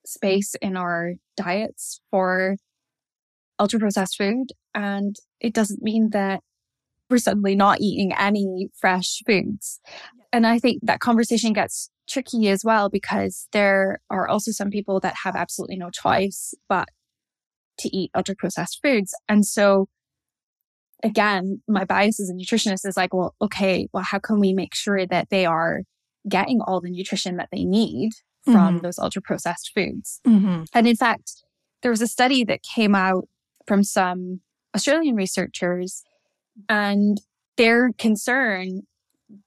[0.06, 2.58] space in our diets for
[3.60, 4.48] ultra processed food.
[4.74, 6.42] And it doesn't mean that
[7.10, 9.80] we're suddenly not eating any fresh foods.
[10.32, 15.00] And I think that conversation gets tricky as well because there are also some people
[15.00, 16.90] that have absolutely no choice but
[17.80, 19.14] to eat ultra processed foods.
[19.28, 19.88] And so
[21.04, 24.76] again, my bias as a nutritionist is like, well, okay, well, how can we make
[24.76, 25.82] sure that they are
[26.28, 28.12] getting all the nutrition that they need
[28.44, 28.78] from mm-hmm.
[28.80, 30.20] those ultra processed foods?
[30.28, 30.64] Mm-hmm.
[30.74, 31.44] And in fact,
[31.82, 33.28] there was a study that came out
[33.66, 34.42] from some
[34.76, 36.04] Australian researchers,
[36.68, 37.22] and
[37.58, 38.82] their concern,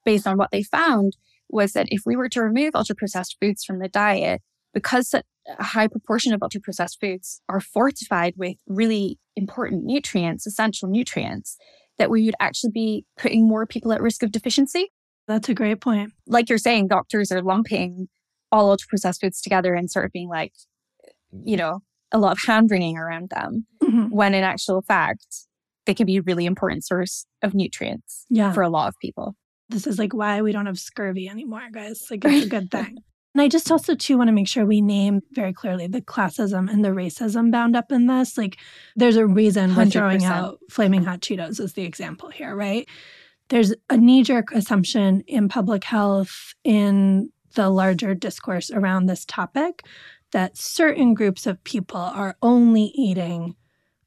[0.05, 1.17] based on what they found,
[1.49, 4.41] was that if we were to remove ultra processed foods from the diet,
[4.73, 10.89] because a high proportion of ultra processed foods are fortified with really important nutrients, essential
[10.89, 11.57] nutrients,
[11.97, 14.91] that we would actually be putting more people at risk of deficiency.
[15.27, 16.11] That's a great point.
[16.25, 18.07] Like you're saying, doctors are lumping
[18.51, 20.53] all ultra processed foods together and sort of being like,
[21.31, 21.79] you know,
[22.11, 24.07] a lot of hand wringing around them, mm-hmm.
[24.09, 25.25] when in actual fact,
[25.85, 28.53] they can be a really important source of nutrients yeah.
[28.53, 29.35] for a lot of people.
[29.69, 32.05] This is like why we don't have scurvy anymore, guys.
[32.09, 32.97] Like it's a good thing.
[33.35, 36.71] And I just also too want to make sure we name very clearly the classism
[36.71, 38.37] and the racism bound up in this.
[38.37, 38.57] Like
[38.95, 42.87] there's a reason we're throwing out flaming hot Cheetos as the example here, right?
[43.49, 49.83] There's a knee-jerk assumption in public health in the larger discourse around this topic
[50.31, 53.55] that certain groups of people are only eating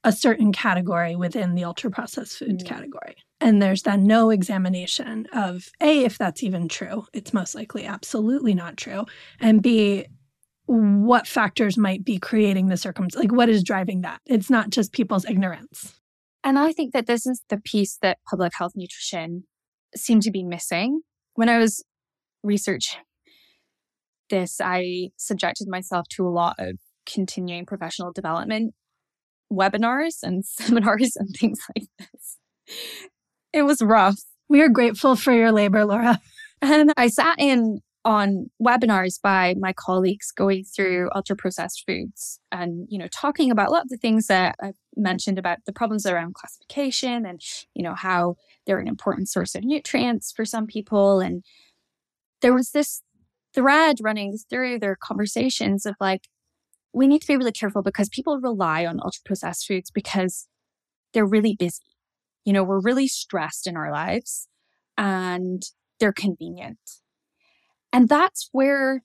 [0.06, 2.66] a certain category within the ultra processed foods mm.
[2.66, 3.16] category.
[3.40, 7.04] And there's then no examination of A, if that's even true.
[7.12, 9.04] It's most likely absolutely not true.
[9.40, 10.06] And B,
[10.66, 14.20] what factors might be creating the circumstance, like what is driving that?
[14.26, 15.98] It's not just people's ignorance.
[16.44, 19.42] And I think that this is the piece that public health nutrition
[19.96, 21.00] seemed to be missing.
[21.34, 21.84] When I was
[22.44, 23.00] researching
[24.30, 26.78] this, I subjected myself to a lot of
[27.12, 28.74] continuing professional development
[29.52, 32.38] webinars and seminars and things like this.
[33.52, 34.20] It was rough.
[34.48, 36.20] We are grateful for your labor, Laura.
[36.62, 42.86] And I sat in on webinars by my colleagues going through ultra processed foods and
[42.88, 46.06] you know talking about a lot of the things that i mentioned about the problems
[46.06, 47.40] around classification and
[47.74, 51.42] you know how they're an important source of nutrients for some people and
[52.42, 53.02] there was this
[53.52, 56.28] thread running through their conversations of like
[56.96, 60.48] we need to be really careful because people rely on ultra processed foods because
[61.12, 61.84] they're really busy.
[62.46, 64.48] You know, we're really stressed in our lives
[64.96, 65.62] and
[66.00, 66.78] they're convenient.
[67.92, 69.02] And that's where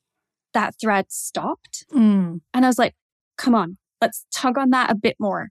[0.53, 1.85] that thread stopped.
[1.93, 2.39] Mm.
[2.53, 2.95] And I was like,
[3.37, 5.49] come on, let's tug on that a bit more.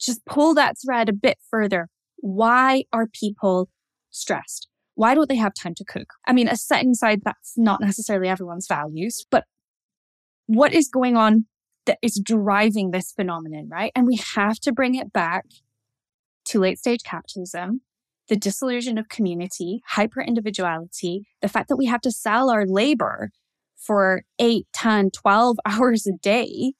[0.00, 1.88] Just pull that thread a bit further.
[2.18, 3.70] Why are people
[4.10, 4.68] stressed?
[4.94, 6.12] Why don't they have time to cook?
[6.28, 9.46] I mean, a setting aside, that's not necessarily everyone's values, but
[10.46, 11.46] what is going on
[11.86, 13.92] that is driving this phenomenon, right?
[13.94, 15.44] And we have to bring it back
[16.46, 17.82] to late stage capitalism,
[18.28, 23.30] the disillusion of community, hyper individuality, the fact that we have to sell our labor
[23.76, 26.74] for 8, 10, 12 hours a day,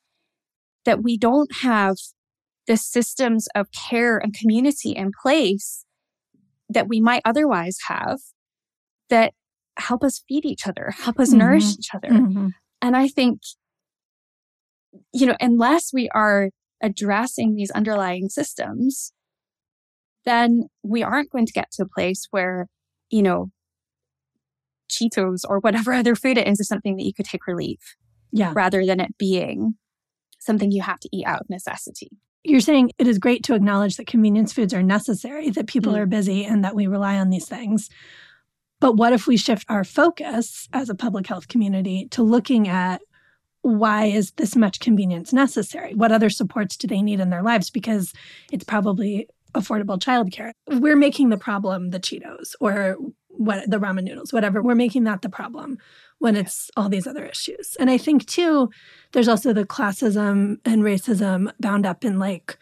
[0.85, 1.97] that we don't have
[2.67, 5.85] the systems of care and community in place
[6.69, 8.19] that we might otherwise have
[9.11, 9.35] that
[9.79, 11.39] help us feed each other, help us mm-hmm.
[11.39, 12.09] nourish each other.
[12.09, 12.49] Mm-hmm.
[12.81, 13.41] And I think
[15.13, 16.51] you know, unless we are
[16.83, 19.13] addressing these underlying systems,
[20.25, 22.69] then we aren't going to get to a place where,
[23.11, 23.51] you know,
[24.91, 27.97] Cheetos or whatever other food it is is something that you could take relief.
[28.31, 28.53] Yeah.
[28.55, 29.75] Rather than it being
[30.39, 32.11] something you have to eat out of necessity.
[32.45, 35.99] You're saying it is great to acknowledge that convenience foods are necessary, that people mm.
[35.99, 37.89] are busy, and that we rely on these things.
[38.81, 43.01] But what if we shift our focus as a public health community to looking at
[43.63, 45.95] why is this much convenience necessary?
[45.95, 47.71] What other supports do they need in their lives?
[47.71, 48.13] Because
[48.53, 50.53] it's probably affordable childcare.
[50.69, 52.97] We're making the problem the Cheetos or
[53.29, 54.63] what the ramen noodles, whatever.
[54.63, 55.79] We're making that the problem
[56.19, 57.77] when it's all these other issues.
[57.81, 58.71] And I think too,
[59.13, 62.59] there's also the classism and racism bound up in like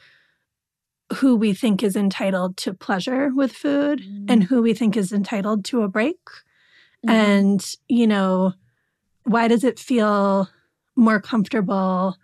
[1.16, 4.30] who we think is entitled to pleasure with food Mm.
[4.30, 6.18] and who we think is entitled to a break.
[7.04, 7.10] Mhm.
[7.10, 8.54] And, you know,
[9.24, 10.48] why does it feel
[11.00, 12.16] more comfortable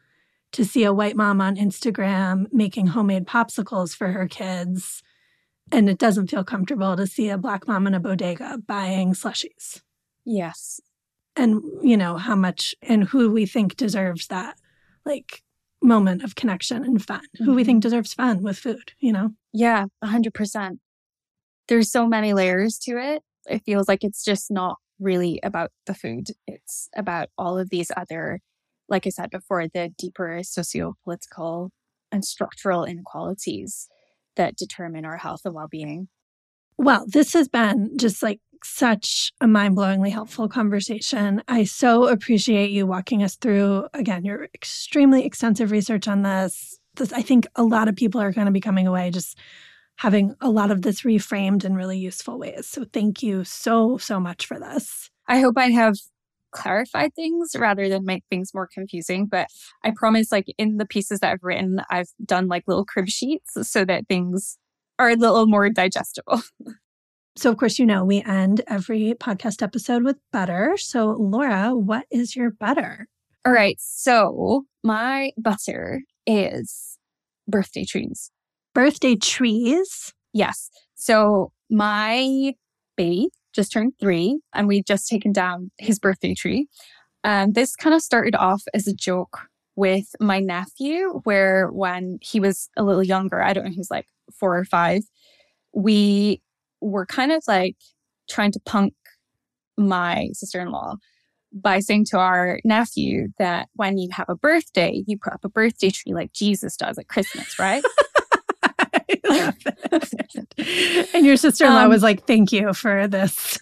[0.52, 5.02] to see a white mom on Instagram making homemade popsicles for her kids?
[5.72, 9.80] And it doesn't feel comfortable to see a black mom in a bodega buying slushies.
[10.24, 10.80] yes.
[11.38, 14.56] And, you know, how much and who we think deserves that
[15.04, 15.42] like
[15.82, 17.20] moment of connection and fun.
[17.44, 17.66] Who we Mhm.
[17.66, 19.34] think deserves fun with food, you know?
[19.52, 20.80] Yeah, 100%.
[21.68, 23.22] There's so many layers to it.
[23.50, 26.28] It feels like it's just not really about the food.
[26.46, 28.40] It's about all of these other,
[28.89, 31.70] like I said before, the deeper socio-political
[32.12, 33.89] and structural inequalities
[34.37, 36.09] that determine our health and well-being.
[36.78, 41.43] Well, this has been just like such a mind blowingly helpful conversation.
[41.49, 46.78] I so appreciate you walking us through, again, your extremely extensive research on this.
[46.97, 49.39] this I think a lot of people are going to be coming away just
[49.97, 52.66] having a lot of this reframed in really useful ways.
[52.66, 55.11] So thank you so, so much for this.
[55.26, 55.97] I hope I have
[56.57, 59.26] clarified things rather than make things more confusing.
[59.26, 59.48] But
[59.84, 63.57] I promise, like in the pieces that I've written, I've done like little crib sheets
[63.62, 64.59] so that things
[64.98, 66.42] are a little more digestible.
[67.38, 70.78] So, of course, you know, we end every podcast episode with butter.
[70.78, 73.09] So, Laura, what is your butter?
[73.46, 73.76] All right.
[73.78, 76.98] So my butter is
[77.46, 78.32] birthday trees.
[78.74, 80.12] Birthday trees.
[80.32, 80.68] Yes.
[80.96, 82.54] So my
[82.96, 86.68] baby just turned three and we'd just taken down his birthday tree.
[87.24, 89.40] And this kind of started off as a joke
[89.74, 93.90] with my nephew, where when he was a little younger, I don't know, he was
[93.90, 94.07] like
[94.38, 95.02] four or five,
[95.74, 96.40] we
[96.80, 97.76] were kind of like
[98.28, 98.94] trying to punk
[99.76, 100.94] my sister in law
[101.52, 105.48] by saying to our nephew that when you have a birthday, you put up a
[105.48, 107.84] birthday tree like Jesus does at Christmas, right?
[109.30, 109.44] I
[109.92, 110.12] love
[110.58, 111.10] it.
[111.14, 113.58] and your sister in law Um, was like, thank you for this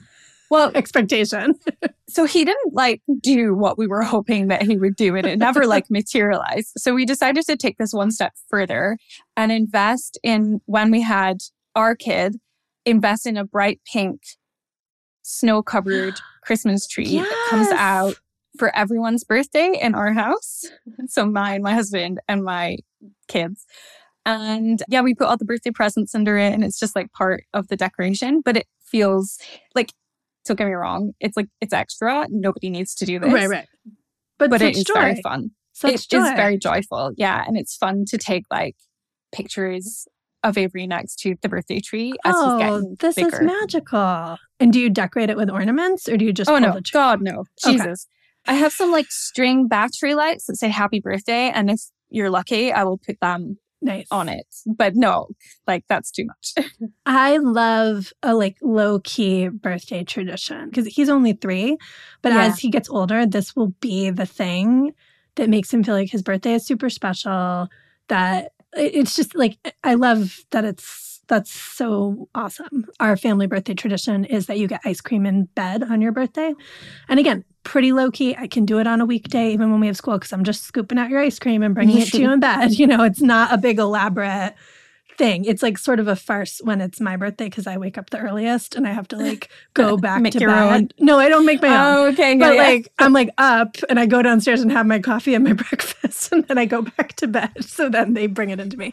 [0.50, 1.54] well, expectation.
[2.08, 5.38] so he didn't like do what we were hoping that he would do and it
[5.38, 8.96] never like materialized so we decided to take this one step further
[9.36, 11.38] and invest in when we had
[11.74, 12.36] our kid
[12.84, 14.20] invest in a bright pink
[15.22, 18.14] snow covered christmas tree that comes out
[18.58, 20.66] for everyone's birthday in our house
[21.08, 22.76] so mine my husband and my
[23.26, 23.66] kids
[24.26, 27.44] and yeah we put all the birthday presents under it and it's just like part
[27.52, 29.38] of the decoration but it feels
[29.74, 29.90] like
[30.44, 33.68] don't get me wrong it's like it's extra nobody needs to do this Right, right.
[34.38, 34.94] But, but it is joy.
[34.94, 36.18] very fun Such It joy.
[36.18, 38.76] is very joyful yeah and it's fun to take like
[39.32, 40.06] pictures
[40.42, 43.28] of avery next to the birthday tree as he's oh, getting this bigger.
[43.28, 44.36] is magical.
[44.60, 47.44] And do you decorate it with ornaments or do you just oh no god no
[47.64, 47.72] Okay.
[47.78, 48.06] jesus
[48.46, 52.72] i have some like string battery lights that say happy birthday and if you're lucky
[52.72, 54.06] i will put them Nice.
[54.10, 55.28] on it but no
[55.68, 56.54] like that's too much
[57.06, 61.76] I love a like low key birthday tradition because he's only three,
[62.22, 62.46] but Yeah.
[62.46, 64.92] as he gets older, this will be the thing
[65.36, 67.68] that makes him feel like his birthday is super special.
[68.08, 72.86] That it's just like I love that it's that's so awesome.
[73.00, 76.54] Our family birthday tradition is that you get ice cream in bed on your birthday,
[77.08, 78.36] and again, pretty low key.
[78.36, 80.62] I can do it on a weekday, even when we have school, because I'm just
[80.64, 82.78] scooping out your ice cream and bringing it to you in bed.
[82.78, 84.54] You know, it's not a big elaborate
[85.16, 85.44] thing.
[85.44, 88.18] It's like sort of a farce when it's my birthday because I wake up the
[88.18, 90.48] earliest and I have to like go back to bed.
[90.48, 90.88] own?
[90.98, 91.74] No, I don't make my own.
[91.96, 92.68] oh okay But yeah, yeah.
[92.68, 96.13] like I'm like up and I go downstairs and have my coffee and my breakfast
[96.38, 97.50] and then I go back to bed.
[97.62, 98.92] So then they bring it into me.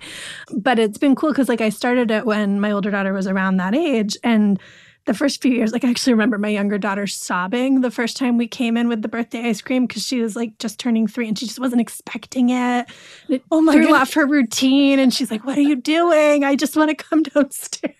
[0.55, 3.57] But it's been cool because like I started it when my older daughter was around
[3.57, 4.59] that age and
[5.05, 8.37] the first few years, like I actually remember my younger daughter sobbing the first time
[8.37, 11.27] we came in with the birthday ice cream because she was like just turning three
[11.27, 12.55] and she just wasn't expecting it.
[12.55, 12.85] And
[13.29, 14.01] It Oh my threw goodness.
[14.01, 16.43] off her routine and she's like, "What are you doing?
[16.43, 17.95] I just want to come downstairs."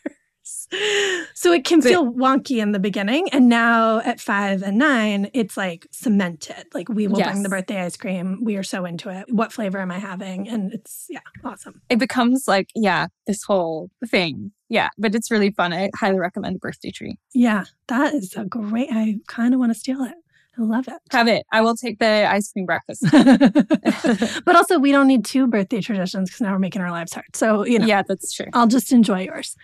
[1.34, 5.58] So it can feel wonky in the beginning, and now at five and nine, it's
[5.58, 6.66] like cemented.
[6.74, 8.40] Like we will bring the birthday ice cream.
[8.44, 9.26] We are so into it.
[9.30, 10.48] What flavor am I having?
[10.48, 11.82] And it's yeah, awesome.
[11.90, 16.60] it becomes like yeah this whole thing yeah but it's really fun i highly recommend
[16.60, 18.90] birthday tree Yeah, that is a great.
[18.92, 20.14] I kind of want to steal it.
[20.58, 21.00] I love it.
[21.12, 23.06] have it i will take the ice cream breakfast
[24.46, 27.34] but also, we don't need two birthday traditions because now we're making our lives hard.
[27.36, 29.56] So, you know, yeah that's true I'll just enjoy yours.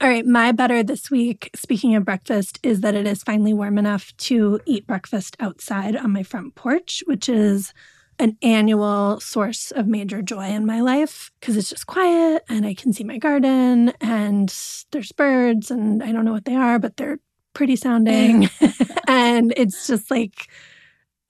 [0.00, 3.78] All right, my better this week, speaking of breakfast, is that it is finally warm
[3.78, 7.72] enough to eat breakfast outside on my front porch, which is
[8.18, 12.74] an annual source of major joy in my life because it's just quiet and I
[12.74, 14.54] can see my garden and
[14.92, 17.18] there's birds and I don't know what they are, but they're
[17.54, 18.48] pretty sounding.
[19.08, 20.48] and it's just like,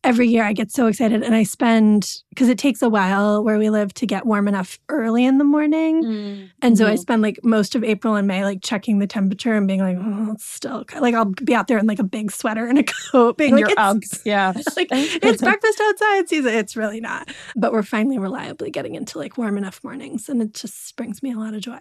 [0.04, 3.58] every year I get so excited and I spend because it takes a while where
[3.58, 6.04] we live to get warm enough early in the morning.
[6.04, 6.50] Mm.
[6.62, 6.98] And so I Mhm.
[6.98, 10.32] spend like most of April and May like checking the temperature and being like, oh,
[10.32, 12.82] it's still co-" like I'll be out there in like a big sweater and a
[13.12, 14.20] coat, being And like, your it's.
[14.26, 14.52] Yeah.
[14.76, 16.54] like it's breakfast outside season.
[16.54, 17.28] It's really not.
[17.56, 21.32] But we're finally reliably getting into like warm enough mornings and it just brings me
[21.32, 21.78] a lot of joy.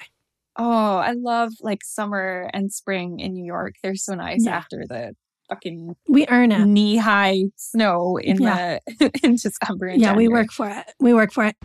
[0.56, 3.74] Oh, I love like summer and spring in New York.
[3.82, 4.56] They're so nice Yeah.
[4.56, 5.16] after the
[5.50, 6.66] fucking We earn it.
[6.66, 8.80] knee high snow in Yeah.
[9.00, 9.88] the in December.
[9.88, 10.86] And Yeah, we work for it.
[11.00, 11.56] We work for it.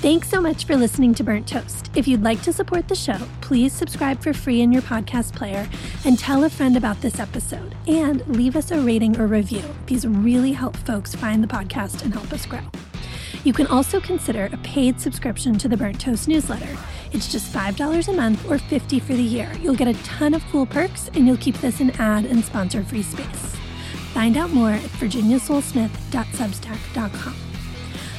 [0.00, 1.90] Thanks so much for listening to Burnt Toast.
[1.96, 5.68] If you'd like to support the show, please subscribe for free in your podcast player
[6.04, 9.64] and tell a friend about this episode and leave us a rating or review.
[9.86, 12.60] These really help folks find the podcast and help us grow.
[13.42, 16.76] You can also consider a paid subscription to the Burnt Toast newsletter.
[17.12, 19.50] It's just $5 a month or 50 for the year.
[19.60, 22.84] You'll get a ton of cool perks and you'll keep this an ad and sponsor
[22.84, 23.56] free space.
[24.12, 27.36] Find out more at virginiasolesmith.substack.com.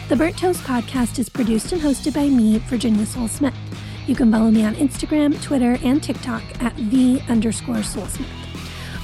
[0.08, 3.54] The Burnt Toast podcast is produced and hosted by me, Virginia Sole-Smith.
[4.08, 7.84] You can follow me on Instagram, Twitter, and TikTok at V underscore.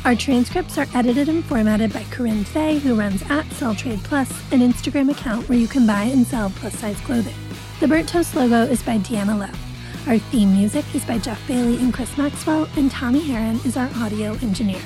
[0.04, 4.30] Our transcripts are edited and formatted by Corinne Fay, who runs at Sell Trade Plus,
[4.52, 7.36] an Instagram account where you can buy and sell plus size clothing.
[7.80, 9.75] The Burnt Toast logo is by Deanna Lowe.
[10.08, 13.90] Our theme music is by Jeff Bailey and Chris Maxwell, and Tommy Heron is our
[13.96, 14.82] audio engineer.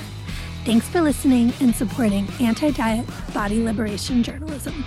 [0.64, 3.04] Thanks for listening and supporting anti diet
[3.34, 4.82] body liberation journalism.